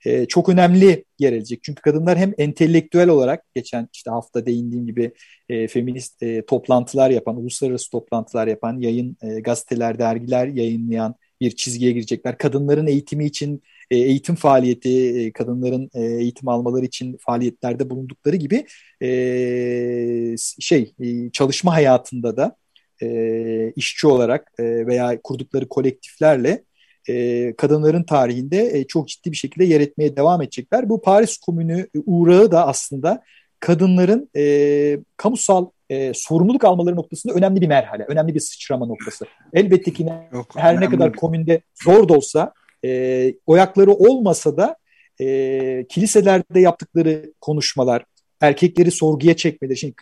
e, 0.07 0.27
çok 0.27 0.49
önemli 0.49 1.05
yer 1.19 1.33
edecek. 1.33 1.61
Çünkü 1.63 1.83
kadınlar 1.83 2.19
hem 2.19 2.33
entelektüel 2.39 3.09
olarak 3.09 3.45
geçen 3.55 3.89
işte 3.93 4.11
hafta 4.11 4.47
değindiğim 4.47 4.87
gibi 4.87 5.13
e, 5.49 5.69
feminist 5.69 6.23
e, 6.23 6.47
toplantılar 6.47 7.11
yapan, 7.11 7.37
uluslararası 7.37 7.91
toplantılar 7.91 8.47
yapan, 8.47 8.81
yayın 8.81 9.17
e, 9.23 9.41
gazeteler, 9.41 9.99
dergiler 9.99 10.47
yayınlayan 10.47 11.15
bir 11.45 11.57
çizgiye 11.57 11.93
girecekler. 11.93 12.39
Kadınların 12.39 12.87
eğitimi 12.87 13.27
için 13.27 13.63
e, 13.91 13.97
eğitim 13.97 14.35
faaliyeti, 14.35 15.21
e, 15.21 15.33
kadınların 15.33 15.91
e, 15.95 16.03
eğitim 16.03 16.49
almaları 16.49 16.85
için 16.85 17.17
faaliyetlerde 17.21 17.91
bulundukları 17.91 18.37
gibi 18.37 18.67
şey 20.61 20.95
çalışma 21.33 21.75
hayatında 21.75 22.37
da 22.37 22.57
işçi 23.77 24.07
olarak 24.07 24.53
veya 24.59 25.21
kurdukları 25.23 25.69
kolektiflerle 25.69 26.65
kadınların 27.57 28.05
tarihinde 28.05 28.85
çok 28.89 29.09
ciddi 29.09 29.33
bir 29.33 29.37
şekilde 29.37 29.65
yer 29.65 29.81
etmeye 29.81 30.17
devam 30.17 30.43
edecekler. 30.43 30.89
Bu 30.89 31.03
Paris 31.03 31.37
Komünü 31.37 31.89
uğrağı 32.07 32.51
da 32.53 32.67
aslında 32.67 33.23
kadınların 33.61 34.31
kamusal 35.17 35.67
e, 35.91 36.13
sorumluluk 36.15 36.65
almaları 36.65 36.97
noktasında 36.97 37.35
önemli 37.35 37.61
bir 37.61 37.67
merhale, 37.67 38.05
önemli 38.05 38.35
bir 38.35 38.41
sıçrama 38.41 38.87
noktası. 38.87 39.27
Elbette 39.53 39.93
ki 39.93 40.07
Yok, 40.33 40.47
her 40.57 40.81
ne 40.81 40.89
kadar 40.89 41.13
komünde 41.13 41.61
zor 41.85 42.09
da 42.09 42.15
olsa 42.15 42.53
e, 42.85 43.35
oyakları 43.47 43.93
olmasa 43.93 44.57
da 44.57 44.77
e, 45.21 45.87
kiliselerde 45.89 46.61
yaptıkları 46.61 47.33
konuşmalar, 47.41 48.05
erkekleri 48.41 48.91
sorguya 48.91 49.37
çekmeleri, 49.37 49.77
şimdi 49.77 49.95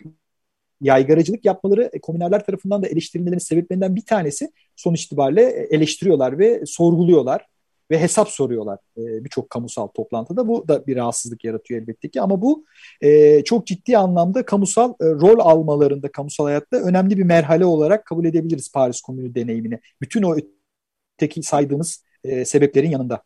yaygaracılık 0.81 1.45
yapmaları 1.45 1.89
e, 1.93 1.99
komünerler 1.99 2.45
tarafından 2.45 2.83
da 2.83 2.87
eleştirilmelerinin 2.87 3.39
sebeplerinden 3.39 3.95
bir 3.95 4.05
tanesi 4.05 4.51
sonuç 4.75 5.03
itibariyle 5.03 5.41
e, 5.41 5.75
eleştiriyorlar 5.75 6.39
ve 6.39 6.63
sorguluyorlar 6.65 7.45
ve 7.93 7.99
hesap 7.99 8.29
soruyorlar 8.29 8.79
e, 8.97 9.23
birçok 9.25 9.49
kamusal 9.49 9.87
toplantıda. 9.87 10.47
Bu 10.47 10.67
da 10.67 10.87
bir 10.87 10.95
rahatsızlık 10.95 11.43
yaratıyor 11.43 11.81
elbette 11.81 12.09
ki 12.09 12.21
ama 12.21 12.41
bu 12.41 12.65
e, 13.01 13.43
çok 13.43 13.67
ciddi 13.67 13.97
anlamda 13.97 14.45
kamusal 14.45 14.89
e, 14.89 15.05
rol 15.05 15.39
almalarında 15.39 16.11
kamusal 16.11 16.45
hayatta 16.45 16.77
önemli 16.77 17.17
bir 17.17 17.23
merhale 17.23 17.65
olarak 17.65 18.05
kabul 18.05 18.25
edebiliriz 18.25 18.71
Paris 18.71 19.01
Komünü 19.01 19.35
deneyimini. 19.35 19.79
Bütün 20.01 20.23
o 20.23 20.35
teki 21.17 21.43
saydığımız 21.43 22.03
e, 22.23 22.45
sebeplerin 22.45 22.89
yanında. 22.89 23.23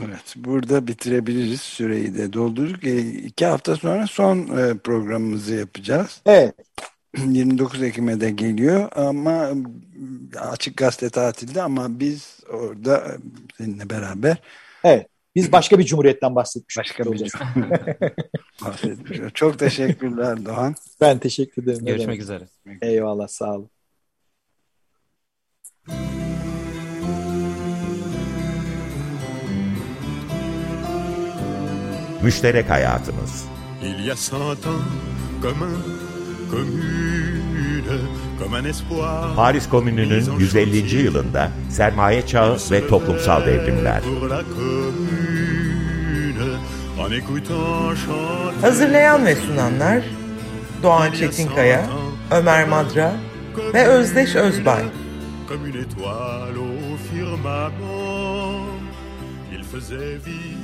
Evet, 0.00 0.34
burada 0.36 0.86
bitirebiliriz. 0.86 1.60
Süreyi 1.60 2.14
de 2.14 2.32
doldurduk. 2.32 2.84
E, 2.84 2.98
iki 2.98 3.46
hafta 3.46 3.76
sonra 3.76 4.06
son 4.06 4.38
e, 4.38 4.78
programımızı 4.78 5.54
yapacağız. 5.54 6.22
Evet. 6.26 6.54
29 7.28 7.82
Ekim'e 7.82 8.20
de 8.20 8.30
geliyor 8.30 8.88
ama 8.96 9.48
açık 10.40 10.76
gazete 10.76 11.10
tatilde 11.10 11.62
ama 11.62 12.00
biz 12.00 12.40
orada 12.52 12.98
e, 12.98 13.10
seninle 13.58 13.90
beraber 13.90 14.36
Evet. 14.84 15.06
Biz 15.34 15.52
başka 15.52 15.78
bir 15.78 15.84
cumhuriyetten 15.84 16.34
bahsetmiş. 16.34 16.78
Başka 16.78 17.04
bir 17.04 17.10
bahsetmiş. 18.64 19.20
Çok 19.34 19.58
teşekkürler 19.58 20.44
Doğan. 20.44 20.74
Ben 21.00 21.18
teşekkür 21.18 21.62
ederim. 21.62 21.86
Görüşmek 21.86 22.20
üzere. 22.20 22.48
Eyvallah 22.82 23.28
sağ 23.28 23.54
olun. 23.54 23.70
Müşterek 32.22 32.70
hayatımız. 32.70 33.44
Il 33.82 34.06
y 34.06 34.12
a 34.12 34.16
cent 34.16 34.66
ans, 34.66 34.82
comme 35.42 35.64
un, 35.64 35.93
Paris 39.36 39.68
Komünü'nün 39.68 40.38
150. 40.38 41.02
yılında 41.02 41.50
sermaye 41.70 42.26
çağı 42.26 42.58
ve 42.70 42.88
toplumsal 42.88 43.46
devrimler. 43.46 44.02
Hazırlayan 48.60 49.26
ve 49.26 49.36
sunanlar 49.36 50.02
Doğan 50.82 51.12
Çetinkaya, 51.12 51.86
Ömer 52.30 52.68
Madra 52.68 53.12
ve 53.74 53.86
Özdeş 53.86 54.36
Özbay. 54.36 54.82
Comme 55.48 55.68
une 55.68 55.76
étoile 55.76 56.58
au 56.58 56.96
firmament, 57.10 57.72
il 59.52 59.62
faisait 59.62 60.16
vivre. 60.26 60.63